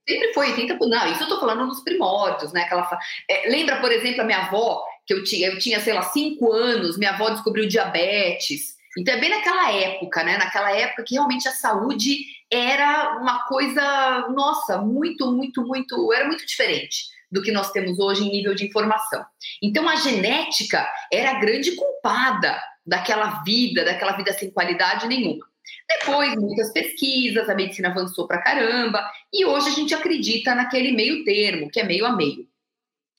Sempre 0.07 0.33
foi 0.33 0.53
80%. 0.53 0.77
Não, 0.81 1.11
isso 1.11 1.23
eu 1.23 1.29
tô 1.29 1.39
falando 1.39 1.65
nos 1.65 1.81
primórdios, 1.81 2.53
né? 2.53 2.63
Aquela, 2.63 2.87
é, 3.29 3.49
lembra, 3.49 3.79
por 3.79 3.91
exemplo, 3.91 4.21
a 4.21 4.25
minha 4.25 4.45
avó, 4.45 4.83
que 5.05 5.13
eu 5.13 5.23
tinha, 5.23 5.47
eu 5.47 5.57
tinha, 5.57 5.79
sei 5.79 5.93
lá, 5.93 6.03
5 6.03 6.51
anos, 6.51 6.97
minha 6.97 7.11
avó 7.11 7.29
descobriu 7.29 7.67
diabetes. 7.67 8.75
Então 8.97 9.13
é 9.13 9.19
bem 9.19 9.29
naquela 9.29 9.71
época, 9.71 10.23
né? 10.23 10.37
Naquela 10.37 10.71
época 10.71 11.03
que 11.03 11.15
realmente 11.15 11.47
a 11.47 11.51
saúde 11.51 12.17
era 12.51 13.17
uma 13.19 13.43
coisa, 13.43 14.27
nossa, 14.29 14.77
muito, 14.77 15.31
muito, 15.31 15.65
muito, 15.65 16.13
era 16.13 16.25
muito 16.25 16.45
diferente 16.45 17.05
do 17.31 17.41
que 17.41 17.51
nós 17.51 17.71
temos 17.71 17.99
hoje 17.99 18.23
em 18.23 18.31
nível 18.31 18.53
de 18.53 18.65
informação. 18.65 19.25
Então 19.61 19.89
a 19.89 19.95
genética 19.95 20.87
era 21.11 21.31
a 21.31 21.39
grande 21.39 21.75
culpada 21.75 22.61
daquela 22.85 23.43
vida, 23.43 23.83
daquela 23.83 24.13
vida 24.13 24.31
sem 24.33 24.51
qualidade 24.51 25.07
nenhuma. 25.07 25.45
Depois, 25.87 26.35
muitas 26.35 26.71
pesquisas, 26.71 27.49
a 27.49 27.55
medicina 27.55 27.89
avançou 27.89 28.27
pra 28.27 28.41
caramba, 28.41 29.03
e 29.31 29.45
hoje 29.45 29.69
a 29.69 29.71
gente 29.71 29.93
acredita 29.93 30.55
naquele 30.55 30.91
meio 30.91 31.23
termo, 31.23 31.69
que 31.69 31.79
é 31.79 31.83
meio 31.83 32.05
a 32.05 32.15
meio. 32.15 32.47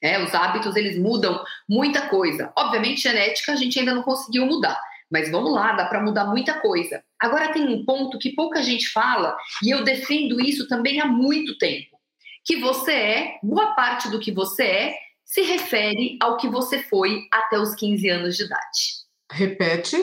É, 0.02 0.22
os 0.22 0.34
hábitos, 0.34 0.76
eles 0.76 0.98
mudam 0.98 1.42
muita 1.68 2.08
coisa. 2.08 2.52
Obviamente, 2.56 3.02
genética 3.02 3.52
a 3.52 3.56
gente 3.56 3.78
ainda 3.78 3.94
não 3.94 4.02
conseguiu 4.02 4.46
mudar, 4.46 4.78
mas 5.10 5.30
vamos 5.30 5.52
lá, 5.52 5.72
dá 5.72 5.86
para 5.86 6.02
mudar 6.02 6.26
muita 6.26 6.60
coisa. 6.60 7.02
Agora 7.20 7.52
tem 7.52 7.66
um 7.66 7.84
ponto 7.84 8.18
que 8.18 8.34
pouca 8.34 8.62
gente 8.62 8.88
fala, 8.90 9.36
e 9.62 9.70
eu 9.70 9.84
defendo 9.84 10.40
isso 10.40 10.68
também 10.68 11.00
há 11.00 11.06
muito 11.06 11.56
tempo. 11.58 11.96
Que 12.44 12.56
você 12.56 12.92
é, 12.92 13.38
boa 13.42 13.74
parte 13.74 14.08
do 14.10 14.20
que 14.20 14.30
você 14.30 14.62
é, 14.64 14.94
se 15.24 15.42
refere 15.42 16.16
ao 16.20 16.36
que 16.36 16.48
você 16.48 16.80
foi 16.84 17.26
até 17.32 17.58
os 17.58 17.74
15 17.74 18.08
anos 18.08 18.36
de 18.36 18.44
idade. 18.44 19.06
Repete. 19.32 19.96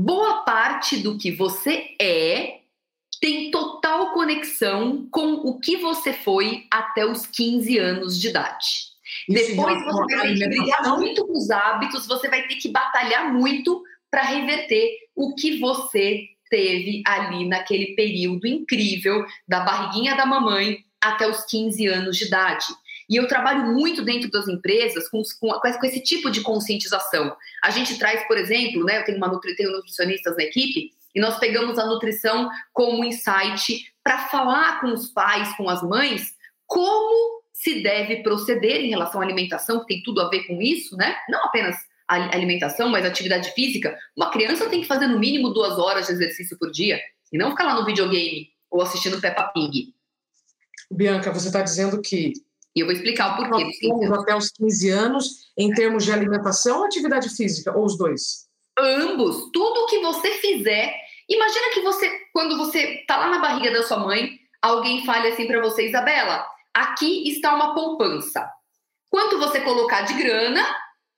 Boa 0.00 0.42
parte 0.42 0.98
do 0.98 1.18
que 1.18 1.32
você 1.32 1.96
é 2.00 2.60
tem 3.20 3.50
total 3.50 4.12
conexão 4.12 5.08
com 5.10 5.32
o 5.32 5.58
que 5.58 5.76
você 5.76 6.12
foi 6.12 6.68
até 6.70 7.04
os 7.04 7.26
15 7.26 7.78
anos 7.78 8.20
de 8.20 8.28
idade. 8.28 8.92
Isso 9.28 9.56
Depois 9.56 9.84
você 9.84 10.16
vai 10.16 10.28
ter 10.28 10.34
que 10.36 10.48
brigar 10.48 10.96
muito 10.96 11.26
com 11.26 11.32
os 11.32 11.50
hábitos, 11.50 12.06
você 12.06 12.28
vai 12.28 12.46
ter 12.46 12.54
que 12.54 12.68
batalhar 12.68 13.34
muito 13.34 13.82
para 14.08 14.22
reverter 14.22 14.88
o 15.16 15.34
que 15.34 15.58
você 15.58 16.28
teve 16.48 17.02
ali 17.04 17.48
naquele 17.48 17.96
período 17.96 18.46
incrível 18.46 19.26
da 19.48 19.64
barriguinha 19.64 20.14
da 20.14 20.24
mamãe 20.24 20.78
até 21.00 21.28
os 21.28 21.44
15 21.44 21.86
anos 21.88 22.16
de 22.16 22.26
idade. 22.26 22.66
E 23.08 23.16
eu 23.16 23.26
trabalho 23.26 23.72
muito 23.72 24.04
dentro 24.04 24.30
das 24.30 24.48
empresas 24.48 25.08
com, 25.08 25.22
com, 25.40 25.48
com 25.50 25.86
esse 25.86 26.00
tipo 26.02 26.30
de 26.30 26.42
conscientização. 26.42 27.34
A 27.62 27.70
gente 27.70 27.98
traz, 27.98 28.26
por 28.26 28.36
exemplo, 28.36 28.84
né, 28.84 28.98
eu 28.98 29.04
tenho, 29.04 29.18
uma 29.18 29.28
nutri, 29.28 29.56
tenho 29.56 29.72
nutricionistas 29.72 30.36
na 30.36 30.44
equipe, 30.44 30.92
e 31.14 31.20
nós 31.20 31.38
pegamos 31.38 31.78
a 31.78 31.86
nutrição 31.86 32.50
como 32.72 33.04
insight 33.04 33.92
para 34.04 34.28
falar 34.28 34.80
com 34.80 34.92
os 34.92 35.08
pais, 35.08 35.56
com 35.56 35.68
as 35.68 35.82
mães, 35.82 36.34
como 36.66 37.42
se 37.52 37.82
deve 37.82 38.22
proceder 38.22 38.82
em 38.82 38.90
relação 38.90 39.20
à 39.20 39.24
alimentação, 39.24 39.80
que 39.80 39.86
tem 39.86 40.02
tudo 40.02 40.20
a 40.20 40.28
ver 40.28 40.44
com 40.44 40.60
isso, 40.60 40.96
né? 40.96 41.16
Não 41.28 41.44
apenas 41.44 41.76
alimentação, 42.08 42.88
mas 42.88 43.04
atividade 43.04 43.52
física, 43.52 43.98
uma 44.16 44.30
criança 44.30 44.68
tem 44.70 44.80
que 44.80 44.86
fazer 44.86 45.06
no 45.06 45.18
mínimo 45.18 45.50
duas 45.50 45.78
horas 45.78 46.06
de 46.06 46.12
exercício 46.12 46.58
por 46.58 46.70
dia 46.70 46.98
e 47.30 47.36
não 47.36 47.50
ficar 47.50 47.64
lá 47.64 47.74
no 47.74 47.84
videogame 47.84 48.50
ou 48.70 48.80
assistindo 48.80 49.20
Peppa 49.20 49.44
Pig. 49.48 49.92
Bianca, 50.90 51.32
você 51.32 51.48
está 51.48 51.60
dizendo 51.60 52.00
que. 52.00 52.32
E 52.74 52.80
eu 52.80 52.86
vou 52.86 52.94
explicar 52.94 53.34
o 53.34 53.36
porquê. 53.36 53.70
Até 54.12 54.36
os 54.36 54.50
15 54.50 54.90
anos, 54.90 55.52
em 55.56 55.72
termos 55.72 56.04
de 56.04 56.12
alimentação 56.12 56.78
ou 56.78 56.84
atividade 56.84 57.28
física, 57.30 57.76
ou 57.76 57.84
os 57.84 57.96
dois? 57.96 58.46
Ambos. 58.78 59.50
Tudo 59.52 59.86
que 59.86 60.00
você 60.00 60.30
fizer. 60.32 60.94
Imagina 61.28 61.74
que 61.74 61.80
você, 61.80 62.10
quando 62.32 62.56
você 62.56 63.00
está 63.00 63.16
lá 63.18 63.28
na 63.28 63.38
barriga 63.38 63.72
da 63.72 63.82
sua 63.82 63.98
mãe, 63.98 64.38
alguém 64.62 65.04
fale 65.04 65.28
assim 65.28 65.46
para 65.46 65.60
você, 65.60 65.88
Isabela, 65.88 66.46
aqui 66.72 67.28
está 67.28 67.54
uma 67.54 67.74
poupança. 67.74 68.48
Quanto 69.10 69.38
você 69.38 69.60
colocar 69.60 70.02
de 70.02 70.14
grana, 70.14 70.64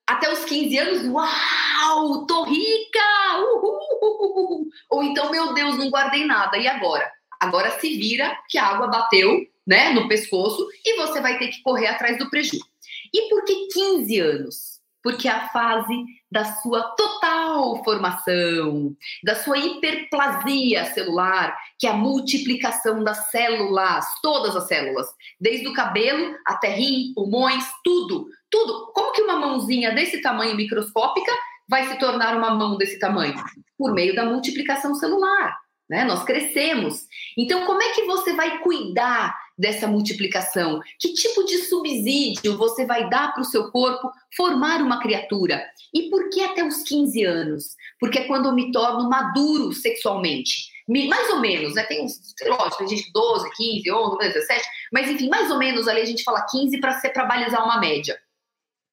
até 0.07 0.33
os 0.33 0.45
15 0.45 0.79
anos, 0.79 1.07
uau, 1.07 2.27
tô 2.27 2.45
rica! 2.45 3.01
Uhul! 3.39 4.69
Ou 4.91 5.03
então, 5.03 5.31
meu 5.31 5.53
Deus, 5.55 5.77
não 5.77 5.91
guardei 5.91 6.25
nada, 6.25 6.57
e 6.57 6.67
agora? 6.67 7.11
Agora 7.41 7.79
se 7.79 7.97
vira 7.97 8.37
que 8.49 8.59
a 8.59 8.67
água 8.67 8.89
bateu 8.89 9.47
né, 9.67 9.93
no 9.93 10.09
pescoço 10.09 10.67
e 10.85 10.97
você 10.97 11.21
vai 11.21 11.39
ter 11.39 11.49
que 11.49 11.63
correr 11.63 11.87
atrás 11.87 12.19
do 12.19 12.29
prejuízo. 12.31 12.65
E 13.13 13.29
por 13.29 13.45
que 13.45 13.69
15 13.69 14.21
anos? 14.21 14.81
Porque 15.03 15.29
é 15.29 15.31
a 15.31 15.49
fase 15.49 15.95
da 16.31 16.45
sua 16.45 16.83
total 16.95 17.83
formação, 17.83 18.95
da 19.25 19.35
sua 19.35 19.59
hiperplasia 19.59 20.85
celular, 20.93 21.57
que 21.79 21.87
é 21.87 21.91
a 21.91 21.95
multiplicação 21.95 23.03
das 23.03 23.31
células, 23.31 24.05
todas 24.23 24.55
as 24.55 24.69
células, 24.69 25.09
desde 25.41 25.67
o 25.67 25.73
cabelo 25.73 26.37
até 26.47 26.69
rim, 26.69 27.13
pulmões, 27.15 27.65
tudo, 27.83 28.29
tudo. 28.51 28.93
Como 28.93 29.13
que 29.13 29.23
uma 29.23 29.37
mãozinha 29.37 29.93
desse 29.93 30.21
tamanho 30.21 30.55
microscópica 30.55 31.33
vai 31.69 31.89
se 31.89 31.99
tornar 31.99 32.37
uma 32.37 32.51
mão 32.51 32.77
desse 32.77 32.99
tamanho? 32.99 33.35
Por 33.79 33.93
meio 33.93 34.15
da 34.15 34.25
multiplicação 34.25 34.95
celular. 34.95 35.59
Né? 35.89 36.05
Nós 36.05 36.23
crescemos. 36.23 37.07
Então, 37.37 37.67
como 37.67 37.83
é 37.83 37.89
que 37.93 38.05
você 38.05 38.33
vai 38.35 38.59
cuidar 38.59 39.35
dessa 39.61 39.87
multiplicação? 39.87 40.81
Que 40.99 41.13
tipo 41.13 41.45
de 41.45 41.59
subsídio 41.59 42.57
você 42.57 42.85
vai 42.87 43.09
dar 43.09 43.33
para 43.33 43.43
o 43.43 43.45
seu 43.45 43.71
corpo 43.71 44.11
formar 44.37 44.81
uma 44.81 45.01
criatura? 45.01 45.63
E 45.95 46.09
por 46.09 46.31
que 46.31 46.41
até 46.43 46.65
os 46.65 46.83
15 46.83 47.25
anos? 47.25 47.77
Porque 48.01 48.21
é 48.21 48.25
quando 48.25 48.47
eu 48.47 48.55
me 48.55 48.73
torno 48.73 49.09
maduro 49.09 49.73
sexualmente. 49.73 50.71
Mais 50.89 51.31
ou 51.31 51.41
menos, 51.41 51.75
né? 51.75 51.85
Tem, 51.85 52.05
lógico, 52.47 52.79
tem 52.79 52.89
gente 52.89 53.13
12, 53.13 53.51
15, 53.57 53.93
11, 53.93 54.19
17, 54.19 54.69
mas 54.93 55.09
enfim, 55.09 55.29
mais 55.29 55.49
ou 55.51 55.59
menos 55.59 55.87
ali 55.87 56.01
a 56.01 56.05
gente 56.05 56.25
fala 56.25 56.45
15 56.51 56.81
para 56.81 56.99
ser 56.99 57.13
balizar 57.13 57.65
uma 57.65 57.79
média 57.79 58.19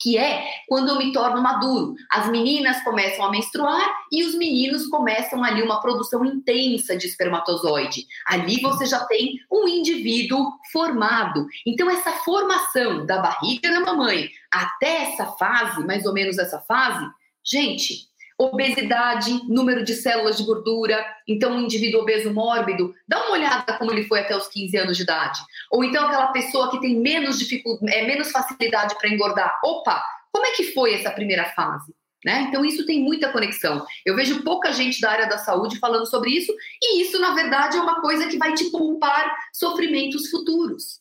que 0.08 0.18
é 0.18 0.42
quando 0.70 0.88
eu 0.88 0.98
me 0.98 1.12
torno 1.12 1.42
maduro. 1.42 1.96
As 2.10 2.30
meninas 2.30 2.82
começam 2.82 3.26
a 3.26 3.30
menstruar 3.30 3.86
e 4.10 4.24
os 4.24 4.36
meninos 4.36 4.88
começam 4.88 5.44
ali 5.44 5.62
uma 5.62 5.82
produção 5.82 6.24
intensa 6.24 6.96
de 6.96 7.08
espermatozoide. 7.08 8.06
Ali 8.26 8.62
você 8.62 8.86
já 8.86 9.04
tem 9.06 9.38
um 9.52 9.68
indivíduo 9.68 10.54
formado. 10.72 11.46
Então, 11.66 11.90
essa 11.90 12.12
formação 12.12 13.06
da 13.06 13.20
barriga 13.22 13.70
da 13.70 13.82
mamãe 13.82 14.30
até 14.50 15.04
essa 15.04 15.26
fase, 15.26 15.86
mais 15.86 16.06
ou 16.06 16.14
menos 16.14 16.38
essa 16.38 16.60
fase, 16.62 17.06
gente, 17.44 18.08
obesidade, 18.38 19.42
número 19.48 19.84
de 19.84 19.96
células 19.96 20.38
de 20.38 20.44
gordura. 20.44 21.04
Então, 21.28 21.54
um 21.54 21.62
indivíduo 21.62 22.02
obeso 22.02 22.32
mórbido, 22.32 22.94
dá 23.08 23.26
uma 23.26 23.32
olhada 23.32 23.74
como 23.78 23.92
ele 23.92 24.06
foi 24.06 24.20
até 24.20 24.36
os 24.38 24.48
15 24.48 24.78
anos 24.78 24.98
de 24.98 25.04
idade. 25.04 25.40
Ou 25.72 25.84
então 25.84 26.06
aquela 26.06 26.28
pessoa 26.28 26.70
que 26.70 26.80
tem 26.80 26.96
menos 26.96 27.40
dificuldade, 27.40 27.96
é, 27.96 28.06
menos 28.06 28.32
facilidade 28.32 28.96
para 28.98 29.10
engordar. 29.10 29.60
Opa, 29.64 30.04
como 30.32 30.46
é 30.46 30.52
que 30.52 30.72
foi 30.72 30.94
essa 30.94 31.12
primeira 31.12 31.46
fase? 31.46 31.94
Né? 32.24 32.46
Então, 32.50 32.66
isso 32.66 32.86
tem 32.86 33.02
muita 33.02 33.32
conexão. 33.32 33.86
Eu 34.06 34.16
vejo 34.16 34.44
pouca 34.44 34.72
gente 34.72 35.00
da 35.00 35.12
área 35.12 35.30
da 35.30 35.38
saúde 35.38 35.80
falando 35.80 36.06
sobre 36.06 36.32
isso, 36.32 36.54
e 36.82 37.02
isso, 37.02 37.20
na 37.20 37.34
verdade, 37.34 37.78
é 37.78 37.82
uma 37.82 38.02
coisa 38.02 38.28
que 38.28 38.38
vai 38.38 38.54
te 38.54 38.66
poupar 38.66 39.34
sofrimentos 39.54 40.30
futuros. 40.30 41.00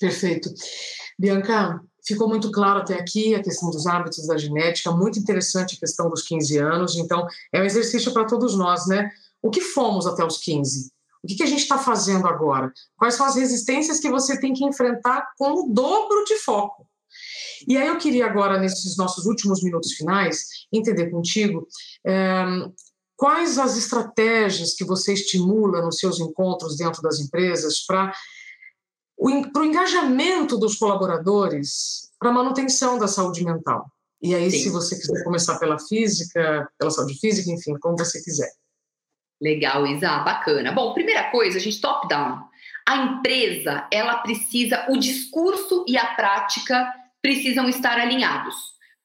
Perfeito. 0.00 0.48
Bianca, 1.18 1.80
ficou 2.06 2.28
muito 2.28 2.50
claro 2.50 2.80
até 2.80 2.94
aqui 2.94 3.34
a 3.34 3.42
questão 3.42 3.70
dos 3.70 3.86
hábitos 3.86 4.26
da 4.26 4.36
genética, 4.36 4.90
muito 4.90 5.18
interessante 5.18 5.76
a 5.76 5.80
questão 5.80 6.08
dos 6.10 6.22
15 6.22 6.58
anos, 6.58 6.96
então 6.96 7.26
é 7.52 7.60
um 7.60 7.64
exercício 7.64 8.12
para 8.12 8.26
todos 8.26 8.56
nós, 8.56 8.86
né? 8.86 9.10
O 9.42 9.50
que 9.50 9.60
fomos 9.60 10.06
até 10.06 10.24
os 10.24 10.38
15? 10.38 10.90
O 11.22 11.26
que, 11.26 11.36
que 11.36 11.42
a 11.42 11.46
gente 11.46 11.62
está 11.62 11.78
fazendo 11.78 12.26
agora? 12.26 12.72
Quais 12.96 13.14
são 13.14 13.24
as 13.24 13.36
resistências 13.36 13.98
que 13.98 14.10
você 14.10 14.38
tem 14.38 14.52
que 14.52 14.64
enfrentar 14.64 15.26
com 15.38 15.64
o 15.64 15.72
dobro 15.72 16.24
de 16.24 16.36
foco? 16.36 16.86
E 17.66 17.76
aí 17.76 17.88
eu 17.88 17.96
queria 17.96 18.26
agora, 18.26 18.58
nesses 18.58 18.96
nossos 18.96 19.24
últimos 19.24 19.62
minutos 19.62 19.92
finais, 19.92 20.46
entender 20.70 21.10
contigo 21.10 21.66
é, 22.06 22.44
quais 23.16 23.58
as 23.58 23.76
estratégias 23.76 24.74
que 24.74 24.84
você 24.84 25.14
estimula 25.14 25.80
nos 25.80 25.98
seus 25.98 26.20
encontros 26.20 26.76
dentro 26.76 27.00
das 27.00 27.20
empresas 27.20 27.80
para 27.86 28.12
para 29.52 29.62
o 29.62 29.64
engajamento 29.64 30.58
dos 30.58 30.76
colaboradores 30.76 32.10
para 32.18 32.30
a 32.30 32.32
manutenção 32.32 32.98
da 32.98 33.06
saúde 33.06 33.44
mental. 33.44 33.86
E 34.22 34.34
aí, 34.34 34.50
Sim. 34.50 34.58
se 34.58 34.70
você 34.70 34.96
quiser 34.96 35.22
começar 35.22 35.58
pela 35.58 35.78
física, 35.78 36.66
pela 36.78 36.90
saúde 36.90 37.18
física, 37.18 37.50
enfim, 37.50 37.78
como 37.78 37.98
você 37.98 38.22
quiser. 38.22 38.50
Legal, 39.40 39.86
Isa, 39.86 40.18
bacana. 40.20 40.72
Bom, 40.72 40.94
primeira 40.94 41.30
coisa, 41.30 41.58
a 41.58 41.60
gente 41.60 41.80
top-down. 41.80 42.42
A 42.88 42.96
empresa, 42.96 43.86
ela 43.92 44.18
precisa, 44.18 44.86
o 44.88 44.96
discurso 44.96 45.84
e 45.86 45.98
a 45.98 46.14
prática 46.14 46.90
precisam 47.20 47.68
estar 47.68 47.98
alinhados. 47.98 48.54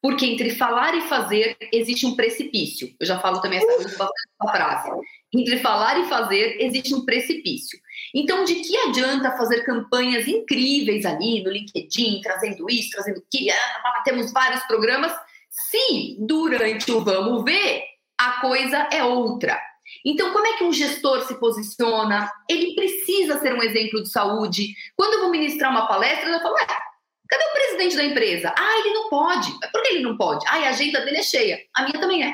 Porque 0.02 0.26
entre 0.26 0.52
falar 0.56 0.95
e 0.95 1.02
fazer 1.02 1.58
existe 1.74 2.06
um 2.06 2.15
precipício. 2.15 2.95
Eu 3.00 3.06
já 3.06 3.19
falo 3.19 3.41
também 3.41 3.60
essa, 3.60 3.72
essa 3.89 4.10
frase. 4.52 4.89
Entre 5.34 5.60
falar 5.60 6.00
e 6.00 6.08
fazer 6.08 6.58
existe 6.62 6.95
um 6.95 7.04
precipício. 7.04 7.78
Então, 8.13 8.43
de 8.43 8.56
que 8.56 8.76
adianta 8.78 9.38
fazer 9.38 9.63
campanhas 9.63 10.28
incríveis 10.28 11.06
ali 11.06 11.43
no 11.43 11.52
LinkedIn, 11.52 12.22
trazendo 12.22 12.69
isso, 12.69 12.91
trazendo 12.91 13.22
aquilo, 13.26 13.52
ah, 13.52 14.02
temos 14.04 14.32
vários 14.32 14.63
programas, 14.63 15.12
se 15.50 16.17
durante 16.19 16.91
o 16.91 17.02
vamos 17.02 17.43
ver 17.43 17.84
a 18.17 18.41
coisa 18.41 18.88
é 18.91 19.04
outra. 19.04 19.60
Então, 20.06 20.32
como 20.32 20.45
é 20.45 20.54
que 20.58 20.63
um 20.63 20.74
gestor 20.74 21.22
se 21.26 21.39
posiciona? 21.39 22.30
Ele 22.50 22.76
precisa 22.76 23.39
ser 23.39 23.54
um 23.54 23.63
exemplo 23.63 24.04
de 24.04 24.10
saúde. 24.10 24.74
Quando 24.95 25.13
eu 25.13 25.22
vou 25.22 25.32
ministrar 25.32 25.72
uma 25.72 25.88
palestra, 25.88 26.30
eu 26.30 26.41
falo, 26.41 26.56
cadê 26.56 27.43
o 27.43 27.54
presidente 27.54 27.95
da 27.95 28.04
empresa? 28.04 28.54
Ah, 28.58 28.80
ele 28.80 28.93
não 28.93 29.10
pode. 29.10 29.52
Por 29.72 29.82
que 29.82 29.89
ele 29.89 30.04
não 30.04 30.17
pode? 30.17 30.45
Ah, 30.48 30.58
a 30.58 30.69
agenda 30.69 31.02
dele 31.02 31.17
é 31.17 31.24
cheia. 31.24 31.60
A 31.76 31.84
minha 31.84 32.00
também 32.00 32.24
é. 32.24 32.34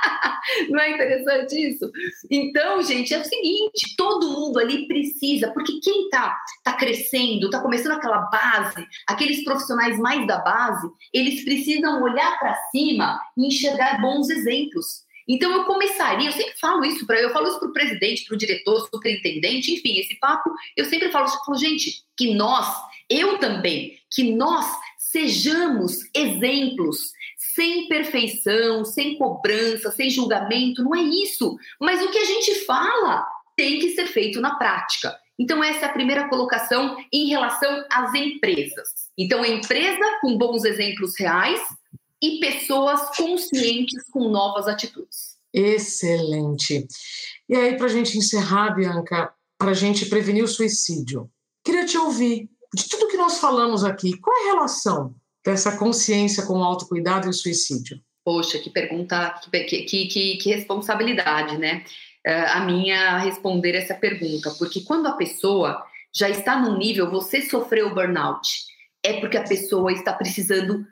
Não 0.68 0.80
é 0.80 0.90
interessante 0.90 1.54
isso? 1.56 1.90
Então, 2.30 2.82
gente, 2.82 3.12
é 3.14 3.18
o 3.18 3.24
seguinte: 3.24 3.94
todo 3.96 4.30
mundo 4.30 4.58
ali 4.58 4.86
precisa, 4.86 5.50
porque 5.52 5.80
quem 5.80 6.04
está 6.04 6.36
tá 6.64 6.72
crescendo, 6.74 7.46
está 7.46 7.60
começando 7.60 7.92
aquela 7.92 8.22
base, 8.30 8.86
aqueles 9.06 9.44
profissionais 9.44 9.98
mais 9.98 10.26
da 10.26 10.38
base, 10.38 10.88
eles 11.12 11.44
precisam 11.44 12.02
olhar 12.02 12.38
para 12.38 12.54
cima 12.70 13.20
e 13.36 13.46
enxergar 13.46 14.00
bons 14.00 14.28
exemplos. 14.30 15.08
Então, 15.28 15.52
eu 15.52 15.64
começaria, 15.64 16.28
eu 16.28 16.32
sempre 16.32 16.58
falo 16.58 16.84
isso 16.84 17.06
para 17.06 17.20
eu 17.20 17.30
falo 17.30 17.46
isso 17.46 17.60
para 17.60 17.68
o 17.68 17.72
presidente, 17.72 18.24
para 18.24 18.34
o 18.34 18.38
diretor, 18.38 18.88
superintendente, 18.92 19.72
enfim, 19.72 19.98
esse 19.98 20.18
papo, 20.18 20.50
eu 20.76 20.84
sempre 20.86 21.10
falo, 21.12 21.26
eu 21.26 21.44
falo, 21.44 21.56
gente, 21.56 22.02
que 22.16 22.34
nós, 22.34 22.66
eu 23.08 23.38
também, 23.38 23.96
que 24.10 24.32
nós 24.32 24.66
sejamos 24.98 26.00
exemplos 26.14 27.12
sem 27.60 27.86
perfeição, 27.88 28.86
sem 28.86 29.18
cobrança, 29.18 29.90
sem 29.90 30.08
julgamento, 30.08 30.82
não 30.82 30.94
é 30.94 31.02
isso. 31.02 31.58
Mas 31.78 32.02
o 32.02 32.10
que 32.10 32.16
a 32.16 32.24
gente 32.24 32.54
fala 32.64 33.26
tem 33.54 33.78
que 33.78 33.90
ser 33.90 34.06
feito 34.06 34.40
na 34.40 34.56
prática. 34.56 35.14
Então, 35.38 35.62
essa 35.62 35.84
é 35.84 35.88
a 35.90 35.92
primeira 35.92 36.26
colocação 36.30 36.96
em 37.12 37.28
relação 37.28 37.84
às 37.92 38.14
empresas. 38.14 38.88
Então, 39.18 39.44
empresa 39.44 40.20
com 40.22 40.38
bons 40.38 40.64
exemplos 40.64 41.12
reais 41.18 41.60
e 42.22 42.40
pessoas 42.40 43.14
conscientes 43.14 44.04
com 44.10 44.30
novas 44.30 44.66
atitudes. 44.66 45.36
Excelente. 45.52 46.86
E 47.46 47.54
aí, 47.54 47.76
para 47.76 47.86
a 47.86 47.90
gente 47.90 48.16
encerrar, 48.16 48.70
Bianca, 48.70 49.34
para 49.58 49.72
a 49.72 49.74
gente 49.74 50.06
prevenir 50.06 50.44
o 50.44 50.48
suicídio, 50.48 51.30
queria 51.62 51.84
te 51.84 51.98
ouvir. 51.98 52.48
De 52.74 52.88
tudo 52.88 53.08
que 53.08 53.18
nós 53.18 53.38
falamos 53.38 53.84
aqui, 53.84 54.16
qual 54.18 54.34
é 54.34 54.40
a 54.40 54.52
relação 54.54 55.14
dessa 55.44 55.76
consciência 55.76 56.46
com 56.46 56.58
o 56.58 56.64
autocuidado 56.64 57.26
e 57.26 57.30
o 57.30 57.32
suicídio? 57.32 58.00
Poxa, 58.24 58.58
que 58.58 58.70
pergunta, 58.70 59.40
que, 59.50 59.82
que, 59.82 60.06
que, 60.06 60.36
que 60.36 60.50
responsabilidade, 60.50 61.58
né? 61.58 61.84
Uh, 62.26 62.50
a 62.52 62.60
minha 62.60 63.18
responder 63.18 63.74
essa 63.74 63.94
pergunta, 63.94 64.54
porque 64.58 64.82
quando 64.82 65.06
a 65.06 65.16
pessoa 65.16 65.82
já 66.14 66.28
está 66.28 66.60
num 66.60 66.76
nível, 66.76 67.10
você 67.10 67.40
sofreu 67.40 67.94
burnout, 67.94 68.46
é 69.02 69.20
porque 69.20 69.38
a 69.38 69.44
pessoa 69.44 69.90
está 69.90 70.12
precisando 70.12 70.86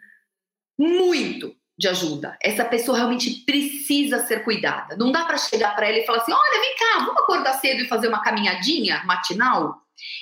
muito 0.78 1.54
de 1.78 1.86
ajuda. 1.86 2.36
Essa 2.42 2.64
pessoa 2.64 2.96
realmente 2.96 3.44
precisa 3.44 4.26
ser 4.26 4.42
cuidada. 4.42 4.96
Não 4.96 5.12
dá 5.12 5.24
para 5.24 5.38
chegar 5.38 5.74
para 5.76 5.88
ela 5.88 5.98
e 5.98 6.06
falar 6.06 6.18
assim: 6.18 6.32
olha, 6.32 6.60
vem 6.60 6.76
cá, 6.76 7.04
vamos 7.04 7.22
acordar 7.22 7.54
cedo 7.60 7.82
e 7.82 7.88
fazer 7.88 8.08
uma 8.08 8.22
caminhadinha 8.22 9.02
matinal? 9.04 9.76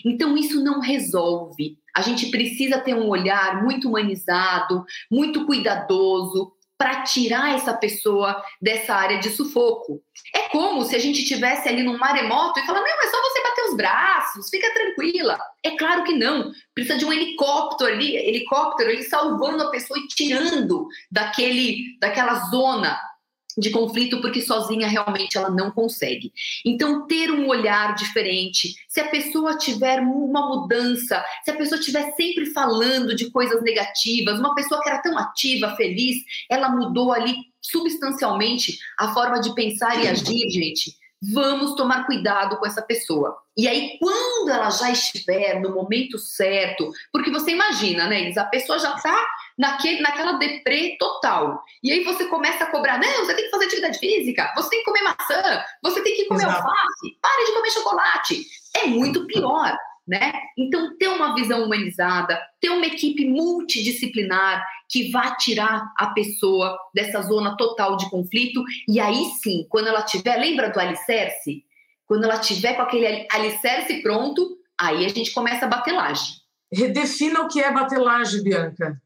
Então, 0.04 0.36
isso 0.36 0.62
não 0.62 0.80
resolve. 0.80 1.78
A 1.96 2.02
gente 2.02 2.26
precisa 2.30 2.78
ter 2.78 2.94
um 2.94 3.08
olhar 3.08 3.62
muito 3.62 3.88
humanizado, 3.88 4.84
muito 5.10 5.46
cuidadoso, 5.46 6.52
para 6.78 7.04
tirar 7.04 7.54
essa 7.54 7.72
pessoa 7.72 8.42
dessa 8.60 8.94
área 8.94 9.18
de 9.18 9.30
sufoco. 9.30 10.02
É 10.34 10.50
como 10.50 10.84
se 10.84 10.94
a 10.94 10.98
gente 10.98 11.24
tivesse 11.24 11.66
ali 11.66 11.82
num 11.82 11.96
maremoto 11.96 12.60
e 12.60 12.66
falar: 12.66 12.80
não, 12.80 12.86
é 12.86 13.10
só 13.10 13.22
você 13.22 13.42
bater 13.42 13.64
os 13.70 13.76
braços, 13.76 14.50
fica 14.50 14.74
tranquila. 14.74 15.38
É 15.64 15.70
claro 15.70 16.04
que 16.04 16.12
não. 16.12 16.52
Precisa 16.74 16.98
de 16.98 17.06
um 17.06 17.12
helicóptero 17.14 17.90
ali, 17.90 18.14
helicóptero 18.14 18.90
ali 18.90 19.02
salvando 19.04 19.62
a 19.62 19.70
pessoa 19.70 19.98
e 19.98 20.06
tirando 20.06 20.86
daquele, 21.10 21.98
daquela 21.98 22.34
zona 22.50 22.98
de 23.56 23.70
conflito 23.70 24.20
porque 24.20 24.42
sozinha 24.42 24.86
realmente 24.86 25.36
ela 25.36 25.50
não 25.50 25.70
consegue. 25.70 26.32
Então, 26.64 27.06
ter 27.06 27.30
um 27.30 27.48
olhar 27.48 27.94
diferente, 27.94 28.74
se 28.88 29.00
a 29.00 29.08
pessoa 29.08 29.56
tiver 29.56 30.00
uma 30.00 30.48
mudança, 30.48 31.24
se 31.44 31.50
a 31.50 31.56
pessoa 31.56 31.78
estiver 31.78 32.12
sempre 32.12 32.46
falando 32.46 33.14
de 33.14 33.30
coisas 33.30 33.62
negativas, 33.62 34.38
uma 34.38 34.54
pessoa 34.54 34.82
que 34.82 34.88
era 34.88 35.02
tão 35.02 35.16
ativa, 35.16 35.74
feliz, 35.76 36.16
ela 36.50 36.68
mudou 36.68 37.12
ali 37.12 37.34
substancialmente 37.60 38.78
a 38.98 39.12
forma 39.12 39.40
de 39.40 39.54
pensar 39.54 40.02
e 40.02 40.08
agir, 40.08 40.50
gente. 40.50 40.94
Vamos 41.32 41.74
tomar 41.74 42.04
cuidado 42.04 42.58
com 42.58 42.66
essa 42.66 42.82
pessoa. 42.82 43.36
E 43.56 43.66
aí, 43.66 43.96
quando 43.98 44.50
ela 44.50 44.68
já 44.70 44.90
estiver 44.90 45.60
no 45.60 45.74
momento 45.74 46.18
certo, 46.18 46.92
porque 47.10 47.30
você 47.30 47.52
imagina, 47.52 48.06
né, 48.06 48.28
Isa, 48.28 48.42
a 48.42 48.46
pessoa 48.46 48.78
já 48.78 48.94
está 48.94 49.26
naquele, 49.56 50.00
naquela 50.00 50.32
deprê 50.32 50.96
total. 50.98 51.62
E 51.82 51.90
aí 51.90 52.04
você 52.04 52.26
começa 52.26 52.64
a 52.64 52.70
cobrar, 52.70 52.98
não, 52.98 53.24
você 53.24 53.34
tem 53.34 53.44
que 53.44 53.50
fazer 53.50 53.66
atividade 53.66 53.98
física, 53.98 54.52
você 54.54 54.70
tem 54.70 54.78
que 54.80 54.84
comer 54.84 55.02
maçã, 55.02 55.64
você 55.82 56.02
tem 56.02 56.14
que 56.14 56.26
comer 56.26 56.44
Exato. 56.44 56.62
alface, 56.62 57.18
pare 57.20 57.44
de 57.46 57.52
comer 57.52 57.70
chocolate. 57.70 58.46
É 58.76 58.86
muito 58.86 59.26
pior. 59.26 59.76
Né? 60.06 60.32
Então, 60.56 60.96
ter 60.96 61.08
uma 61.08 61.34
visão 61.34 61.64
humanizada, 61.64 62.40
ter 62.60 62.68
uma 62.68 62.86
equipe 62.86 63.26
multidisciplinar 63.28 64.64
que 64.88 65.10
vá 65.10 65.34
tirar 65.34 65.92
a 65.98 66.06
pessoa 66.10 66.78
dessa 66.94 67.22
zona 67.22 67.56
total 67.56 67.96
de 67.96 68.08
conflito, 68.08 68.62
e 68.88 69.00
aí 69.00 69.24
sim, 69.42 69.66
quando 69.68 69.88
ela 69.88 70.02
tiver, 70.02 70.36
lembra 70.36 70.70
do 70.70 70.78
alicerce? 70.78 71.64
Quando 72.06 72.22
ela 72.22 72.38
tiver 72.38 72.74
com 72.74 72.82
aquele 72.82 73.26
alicerce 73.32 74.00
pronto, 74.00 74.56
aí 74.78 75.04
a 75.04 75.08
gente 75.08 75.32
começa 75.32 75.66
a 75.66 75.68
batelagem. 75.68 76.36
Redefina 76.72 77.40
o 77.40 77.48
que 77.48 77.60
é 77.60 77.72
batelagem, 77.72 78.44
Bianca. 78.44 79.02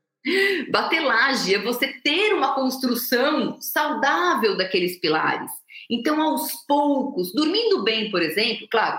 Batelagem 0.71 1.55
é 1.55 1.59
você 1.59 1.89
ter 1.89 2.35
uma 2.35 2.55
construção 2.55 3.61
saudável 3.61 4.57
daqueles 4.57 4.99
pilares. 5.01 5.51
Então, 5.89 6.21
aos 6.21 6.53
poucos, 6.67 7.33
dormindo 7.33 7.83
bem, 7.83 8.11
por 8.11 8.23
exemplo, 8.23 8.69
claro, 8.71 8.99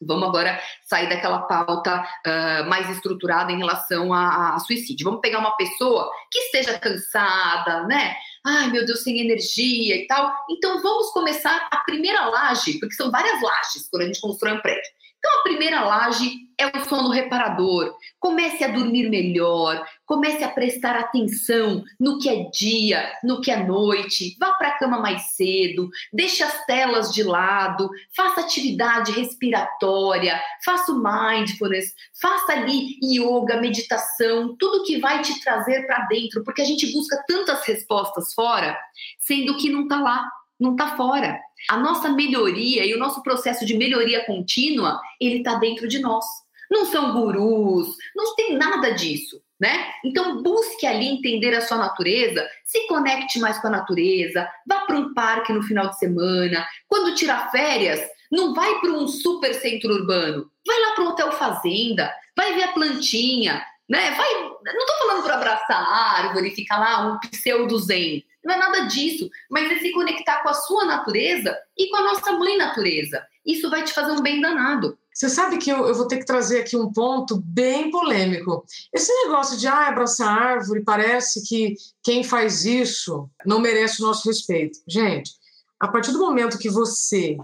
Vamos 0.00 0.28
agora 0.28 0.60
sair 0.84 1.08
daquela 1.08 1.40
pauta 1.40 2.00
uh, 2.00 2.68
mais 2.68 2.88
estruturada 2.88 3.50
em 3.50 3.58
relação 3.58 4.12
a, 4.12 4.54
a, 4.54 4.58
suicídio. 4.60 5.04
Vamos 5.04 5.20
pegar 5.20 5.40
uma 5.40 5.56
pessoa 5.56 6.10
que 6.30 6.38
esteja 6.38 6.78
cansada, 6.78 7.84
né? 7.84 8.14
Ai, 8.46 8.70
meu 8.70 8.86
Deus, 8.86 9.02
sem 9.02 9.18
energia 9.20 9.96
e 9.96 10.06
tal. 10.06 10.32
Então, 10.50 10.80
vamos 10.80 11.10
começar 11.10 11.68
a 11.70 11.78
primeira 11.78 12.26
laje, 12.26 12.78
porque 12.78 12.94
são 12.94 13.10
várias 13.10 13.42
lajes 13.42 13.88
quando 13.90 14.02
a 14.02 14.06
gente 14.06 14.20
constrói 14.20 14.52
um 14.52 14.60
prédio. 14.60 14.90
Então, 15.18 15.40
a 15.40 15.42
primeira 15.42 15.82
laje 15.82 16.48
é 16.58 16.66
o 16.66 16.84
sono 16.88 17.10
reparador. 17.10 17.94
Comece 18.18 18.64
a 18.64 18.68
dormir 18.68 19.08
melhor, 19.08 19.86
comece 20.04 20.42
a 20.42 20.48
prestar 20.48 20.96
atenção 20.96 21.84
no 21.98 22.18
que 22.18 22.28
é 22.28 22.50
dia, 22.50 23.12
no 23.22 23.40
que 23.40 23.50
é 23.50 23.64
noite. 23.64 24.36
Vá 24.40 24.52
para 24.54 24.68
a 24.68 24.78
cama 24.78 24.98
mais 24.98 25.36
cedo, 25.36 25.88
deixe 26.12 26.42
as 26.42 26.66
telas 26.66 27.12
de 27.12 27.22
lado, 27.22 27.88
faça 28.14 28.40
atividade 28.40 29.12
respiratória, 29.12 30.40
faça 30.64 30.90
o 30.90 31.02
mindfulness, 31.02 31.94
faça 32.20 32.52
ali 32.52 32.98
yoga, 33.02 33.60
meditação, 33.60 34.56
tudo 34.58 34.84
que 34.84 34.98
vai 34.98 35.22
te 35.22 35.40
trazer 35.40 35.86
para 35.86 36.06
dentro, 36.06 36.42
porque 36.42 36.62
a 36.62 36.66
gente 36.66 36.92
busca 36.92 37.22
tantas 37.26 37.64
respostas 37.64 38.34
fora, 38.34 38.76
sendo 39.20 39.56
que 39.56 39.70
não 39.70 39.82
está 39.82 40.00
lá 40.00 40.28
não 40.58 40.72
está 40.72 40.96
fora. 40.96 41.38
A 41.68 41.76
nossa 41.76 42.08
melhoria 42.10 42.84
e 42.84 42.94
o 42.94 42.98
nosso 42.98 43.22
processo 43.22 43.64
de 43.64 43.76
melhoria 43.76 44.24
contínua, 44.24 45.00
ele 45.20 45.38
está 45.38 45.54
dentro 45.54 45.88
de 45.88 45.98
nós. 45.98 46.24
Não 46.70 46.84
são 46.84 47.12
gurus, 47.12 47.96
não 48.14 48.34
tem 48.34 48.56
nada 48.56 48.90
disso, 48.90 49.40
né? 49.58 49.86
Então 50.04 50.42
busque 50.42 50.86
ali 50.86 51.06
entender 51.06 51.54
a 51.54 51.62
sua 51.62 51.78
natureza, 51.78 52.46
se 52.64 52.86
conecte 52.86 53.38
mais 53.38 53.58
com 53.58 53.68
a 53.68 53.70
natureza, 53.70 54.46
vá 54.66 54.80
para 54.80 54.96
um 54.96 55.14
parque 55.14 55.52
no 55.52 55.62
final 55.62 55.88
de 55.88 55.98
semana. 55.98 56.66
Quando 56.86 57.14
tirar 57.14 57.50
férias, 57.50 58.00
não 58.30 58.54
vai 58.54 58.80
para 58.80 58.92
um 58.92 59.08
super 59.08 59.54
centro 59.54 59.94
urbano, 59.94 60.50
vai 60.66 60.78
lá 60.80 60.92
para 60.94 61.04
um 61.04 61.08
hotel 61.08 61.32
fazenda, 61.32 62.12
vai 62.36 62.54
ver 62.54 62.64
a 62.64 62.72
plantinha, 62.72 63.64
né? 63.88 64.10
Vai, 64.10 64.34
não 64.34 64.78
estou 64.80 64.98
falando 64.98 65.22
para 65.22 65.34
abraçar 65.36 65.82
a 65.82 66.18
árvore, 66.18 66.50
ficar 66.50 66.78
lá 66.78 67.10
um 67.10 67.18
pseudo 67.20 67.78
zen. 67.78 68.22
Não 68.48 68.54
é 68.54 68.58
nada 68.58 68.86
disso, 68.86 69.28
mas 69.50 69.70
é 69.70 69.78
se 69.78 69.92
conectar 69.92 70.42
com 70.42 70.48
a 70.48 70.54
sua 70.54 70.86
natureza 70.86 71.54
e 71.76 71.90
com 71.90 71.96
a 71.96 72.02
nossa 72.02 72.32
mãe 72.32 72.56
natureza. 72.56 73.22
Isso 73.44 73.68
vai 73.68 73.84
te 73.84 73.92
fazer 73.92 74.12
um 74.12 74.22
bem 74.22 74.40
danado. 74.40 74.98
Você 75.12 75.28
sabe 75.28 75.58
que 75.58 75.68
eu, 75.68 75.86
eu, 75.86 75.94
vou 75.94 76.08
ter 76.08 76.16
que 76.16 76.24
trazer 76.24 76.60
aqui 76.60 76.74
um 76.74 76.90
ponto 76.90 77.42
bem 77.44 77.90
polêmico. 77.90 78.64
Esse 78.90 79.12
negócio 79.24 79.58
de 79.58 79.66
ah, 79.66 79.88
abraçar 79.88 80.28
árvore, 80.30 80.82
parece 80.82 81.46
que 81.46 81.74
quem 82.02 82.24
faz 82.24 82.64
isso 82.64 83.28
não 83.44 83.60
merece 83.60 84.00
o 84.00 84.06
nosso 84.06 84.26
respeito. 84.26 84.78
Gente, 84.88 85.32
a 85.78 85.86
partir 85.86 86.12
do 86.12 86.18
momento 86.18 86.58
que 86.58 86.70
você 86.70 87.36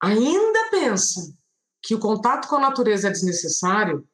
ainda 0.00 0.70
pensa 0.70 1.34
que 1.82 1.92
o 1.92 1.98
contato 1.98 2.46
com 2.46 2.54
a 2.54 2.60
natureza 2.60 3.08
é 3.08 3.10
desnecessário, 3.10 4.06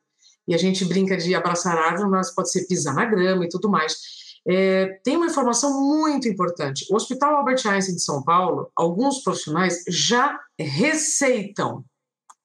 e 0.48 0.54
a 0.54 0.58
gente 0.58 0.84
brinca 0.84 1.16
de 1.16 1.34
abraçar 1.34 1.76
árvore, 1.76 2.08
mas 2.08 2.32
pode 2.32 2.50
ser 2.50 2.66
pisar 2.66 2.94
na 2.94 3.04
grama 3.04 3.44
e 3.44 3.48
tudo 3.48 3.68
mais. 3.68 4.25
É, 4.48 5.00
tem 5.02 5.16
uma 5.16 5.26
informação 5.26 5.80
muito 5.80 6.28
importante. 6.28 6.86
O 6.90 6.96
Hospital 6.96 7.36
Albert 7.36 7.66
Einstein 7.66 7.96
de 7.96 8.02
São 8.02 8.22
Paulo, 8.22 8.70
alguns 8.76 9.22
profissionais 9.22 9.82
já 9.88 10.38
receitam 10.58 11.84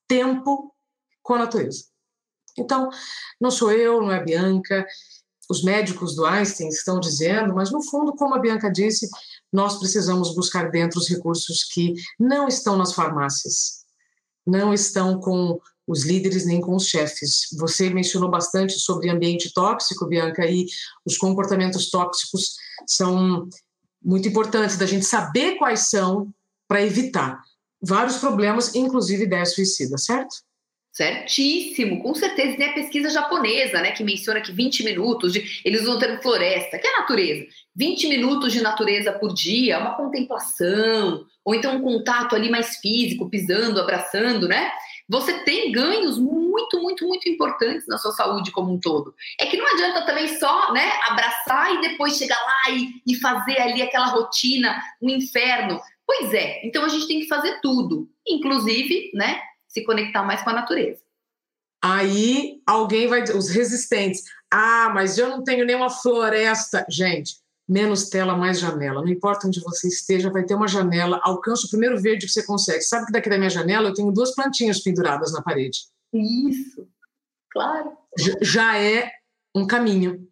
tempo 0.07 0.73
com 1.21 1.35
a 1.35 1.39
natureza. 1.39 1.85
Então, 2.57 2.89
não 3.39 3.51
sou 3.51 3.71
eu, 3.71 4.01
não 4.01 4.11
é 4.11 4.17
a 4.17 4.23
Bianca, 4.23 4.85
os 5.49 5.63
médicos 5.63 6.15
do 6.15 6.25
Einstein 6.25 6.69
estão 6.69 6.99
dizendo, 6.99 7.53
mas 7.53 7.71
no 7.71 7.83
fundo, 7.83 8.15
como 8.15 8.33
a 8.33 8.39
Bianca 8.39 8.71
disse, 8.71 9.09
nós 9.51 9.77
precisamos 9.77 10.33
buscar 10.33 10.71
dentro 10.71 10.97
os 10.97 11.09
recursos 11.09 11.65
que 11.65 11.93
não 12.19 12.47
estão 12.47 12.77
nas 12.77 12.93
farmácias, 12.93 13.85
não 14.45 14.73
estão 14.73 15.19
com 15.19 15.59
os 15.87 16.05
líderes 16.05 16.45
nem 16.45 16.61
com 16.61 16.75
os 16.75 16.87
chefes. 16.87 17.47
Você 17.59 17.89
mencionou 17.89 18.29
bastante 18.29 18.73
sobre 18.79 19.09
ambiente 19.09 19.53
tóxico, 19.53 20.07
Bianca, 20.07 20.45
e 20.45 20.65
os 21.05 21.17
comportamentos 21.17 21.89
tóxicos 21.89 22.55
são 22.87 23.47
muito 24.03 24.27
importantes 24.27 24.77
da 24.77 24.85
gente 24.85 25.05
saber 25.05 25.55
quais 25.55 25.89
são 25.89 26.31
para 26.67 26.81
evitar 26.81 27.41
vários 27.81 28.17
problemas, 28.17 28.75
inclusive 28.75 29.23
ideia 29.23 29.45
suicida, 29.45 29.97
certo? 29.97 30.35
Certíssimo, 30.91 32.01
com 32.01 32.13
certeza. 32.13 32.57
Tem 32.57 32.69
a 32.69 32.73
pesquisa 32.73 33.09
japonesa, 33.09 33.81
né, 33.81 33.91
que 33.91 34.03
menciona 34.03 34.41
que 34.41 34.51
20 34.51 34.83
minutos, 34.83 35.31
de, 35.31 35.61
eles 35.63 35.83
usam 35.83 35.95
o 35.95 35.99
termo 35.99 36.21
floresta, 36.21 36.77
que 36.77 36.85
é 36.85 36.99
natureza. 36.99 37.45
20 37.73 38.07
minutos 38.09 38.51
de 38.51 38.61
natureza 38.61 39.13
por 39.13 39.33
dia, 39.33 39.79
uma 39.79 39.95
contemplação, 39.95 41.25
ou 41.45 41.55
então 41.55 41.77
um 41.77 41.81
contato 41.81 42.35
ali 42.35 42.49
mais 42.49 42.77
físico, 42.77 43.29
pisando, 43.29 43.79
abraçando, 43.79 44.49
né? 44.49 44.69
Você 45.11 45.43
tem 45.43 45.73
ganhos 45.73 46.17
muito, 46.17 46.79
muito, 46.79 47.05
muito 47.05 47.27
importantes 47.27 47.85
na 47.85 47.97
sua 47.97 48.13
saúde 48.13 48.49
como 48.49 48.71
um 48.71 48.79
todo. 48.79 49.13
É 49.37 49.45
que 49.45 49.57
não 49.57 49.67
adianta 49.67 50.05
também 50.05 50.39
só 50.39 50.71
né, 50.71 50.89
abraçar 51.09 51.75
e 51.75 51.81
depois 51.81 52.15
chegar 52.15 52.39
lá 52.41 52.73
e, 52.73 53.01
e 53.05 53.15
fazer 53.19 53.59
ali 53.59 53.81
aquela 53.81 54.05
rotina, 54.05 54.81
um 55.01 55.09
inferno. 55.09 55.81
Pois 56.07 56.33
é, 56.33 56.65
então 56.65 56.85
a 56.85 56.87
gente 56.87 57.09
tem 57.09 57.19
que 57.19 57.27
fazer 57.27 57.59
tudo, 57.59 58.09
inclusive, 58.25 59.11
né, 59.13 59.41
se 59.67 59.83
conectar 59.83 60.23
mais 60.23 60.41
com 60.43 60.49
a 60.49 60.53
natureza. 60.53 61.01
Aí 61.83 62.61
alguém 62.65 63.07
vai 63.07 63.23
os 63.23 63.49
resistentes, 63.49 64.23
ah, 64.49 64.91
mas 64.93 65.17
eu 65.17 65.27
não 65.27 65.43
tenho 65.43 65.65
nenhuma 65.65 65.89
floresta. 65.89 66.85
Gente, 66.89 67.35
menos 67.71 68.09
tela, 68.09 68.35
mais 68.35 68.59
janela. 68.59 69.01
Não 69.01 69.07
importa 69.07 69.47
onde 69.47 69.61
você 69.61 69.87
esteja, 69.87 70.29
vai 70.29 70.43
ter 70.43 70.55
uma 70.55 70.67
janela. 70.67 71.21
Alcança 71.23 71.65
o 71.65 71.69
primeiro 71.69 71.97
verde 71.97 72.25
que 72.25 72.31
você 72.31 72.45
consegue. 72.45 72.81
Sabe 72.81 73.05
que 73.05 73.13
daqui 73.13 73.29
da 73.29 73.37
minha 73.37 73.49
janela 73.49 73.87
eu 73.87 73.93
tenho 73.93 74.11
duas 74.11 74.35
plantinhas 74.35 74.81
penduradas 74.81 75.31
na 75.31 75.41
parede. 75.41 75.79
Isso, 76.13 76.85
claro. 77.49 77.93
Já 78.41 78.77
é 78.77 79.09
um 79.55 79.65
caminho. 79.65 80.27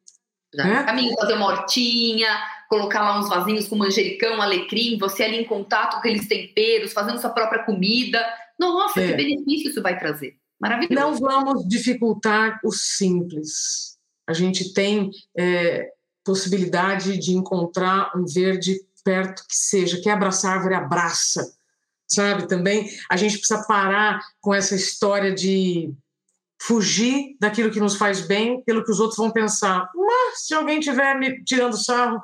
Já 0.54 0.68
é 0.68 0.82
um 0.82 0.86
caminho, 0.86 1.16
fazer 1.16 1.34
uma 1.36 1.46
hortinha, 1.46 2.28
colocar 2.68 3.02
lá 3.02 3.18
uns 3.18 3.30
vasinhos 3.30 3.70
com 3.70 3.78
manjericão, 3.78 4.42
alecrim, 4.42 4.98
você 4.98 5.24
ali 5.24 5.38
em 5.38 5.46
contato 5.46 5.94
com 5.94 6.00
aqueles 6.00 6.28
temperos, 6.28 6.92
fazendo 6.92 7.22
sua 7.22 7.30
própria 7.30 7.64
comida. 7.64 8.22
Nossa, 8.60 9.00
é. 9.00 9.08
que 9.08 9.14
benefício 9.14 9.70
isso 9.70 9.82
vai 9.82 9.98
trazer. 9.98 10.36
Maravilhoso. 10.60 10.94
Não 10.94 11.16
vamos 11.16 11.66
dificultar 11.66 12.60
o 12.66 12.72
simples. 12.74 13.98
A 14.28 14.34
gente 14.34 14.74
tem 14.74 15.10
é, 15.38 15.90
possibilidade 16.24 17.18
de 17.18 17.34
encontrar 17.34 18.12
um 18.16 18.26
verde 18.26 18.80
perto 19.04 19.44
que 19.48 19.56
seja, 19.56 20.02
quer 20.02 20.12
abraçar 20.12 20.58
árvore, 20.58 20.76
abraça, 20.76 21.54
sabe? 22.08 22.48
Também 22.48 22.90
a 23.10 23.18
gente 23.18 23.38
precisa 23.38 23.66
parar 23.66 24.20
com 24.42 24.54
essa 24.54 24.76
história 24.76 25.34
de 25.34 25.94
fugir 26.62 27.38
daquilo 27.40 27.72
que 27.72 27.80
nos 27.80 27.96
faz 27.96 28.22
bem 28.22 28.62
pelo 28.64 28.84
que 28.84 28.92
os 28.92 29.00
outros 29.00 29.18
vão 29.18 29.32
pensar. 29.32 29.90
Mas 29.96 30.46
se 30.46 30.54
alguém 30.54 30.80
estiver 30.80 31.18
me 31.18 31.44
tirando 31.44 31.78
sarro, 31.78 32.22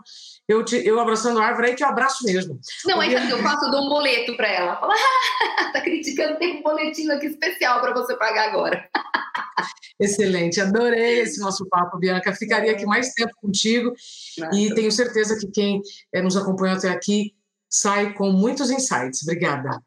eu, 0.48 0.64
te, 0.64 0.76
eu 0.86 1.00
abraçando 1.00 1.40
a 1.40 1.46
árvore, 1.46 1.68
aí 1.68 1.76
que 1.76 1.84
eu 1.84 1.88
abraço 1.88 2.24
mesmo. 2.24 2.60
Não, 2.86 3.00
aí 3.00 3.12
sabe 3.12 3.28
que 3.28 3.34
eu 3.34 3.42
faço? 3.42 3.66
Eu 3.66 3.72
dou 3.72 3.86
um 3.86 3.90
boleto 3.90 4.36
para 4.38 4.48
ela. 4.48 4.76
Fala, 4.76 4.94
ah, 5.60 5.72
tá 5.72 5.82
criticando, 5.82 6.38
tem 6.38 6.60
um 6.60 6.64
boletinho 6.64 7.12
aqui 7.12 7.28
especial 7.28 7.82
para 7.82 7.94
você 7.94 8.16
pagar 8.16 8.50
agora. 8.50 8.88
Excelente, 10.00 10.60
adorei 10.60 11.22
esse 11.22 11.40
nosso 11.40 11.68
papo, 11.68 11.98
Bianca. 11.98 12.34
Ficaria 12.34 12.72
aqui 12.72 12.86
mais 12.86 13.14
tempo 13.14 13.32
contigo 13.42 13.94
Nossa. 14.38 14.56
e 14.56 14.74
tenho 14.76 14.92
certeza 14.92 15.38
que 15.40 15.48
quem 15.48 15.82
é, 16.14 16.22
nos 16.22 16.36
acompanhou 16.36 16.78
até 16.78 16.90
aqui 16.90 17.34
sai 17.70 18.14
com 18.14 18.32
muitos 18.32 18.70
insights. 18.70 19.24
Obrigada. 19.24 19.82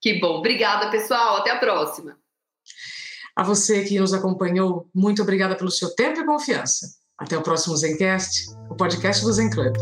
Que 0.00 0.18
bom. 0.18 0.38
Obrigada, 0.38 0.90
pessoal. 0.90 1.38
Até 1.38 1.50
a 1.50 1.58
próxima. 1.58 2.16
A 3.36 3.42
você 3.42 3.84
que 3.84 3.98
nos 3.98 4.14
acompanhou, 4.14 4.88
muito 4.94 5.22
obrigada 5.22 5.56
pelo 5.56 5.70
seu 5.70 5.94
tempo 5.94 6.20
e 6.20 6.26
confiança. 6.26 6.99
Até 7.20 7.36
o 7.36 7.42
próximo 7.42 7.76
Zencast, 7.76 8.46
o 8.70 8.74
podcast 8.74 9.22
do 9.22 9.32
Zen 9.32 9.50
Club. 9.50 9.76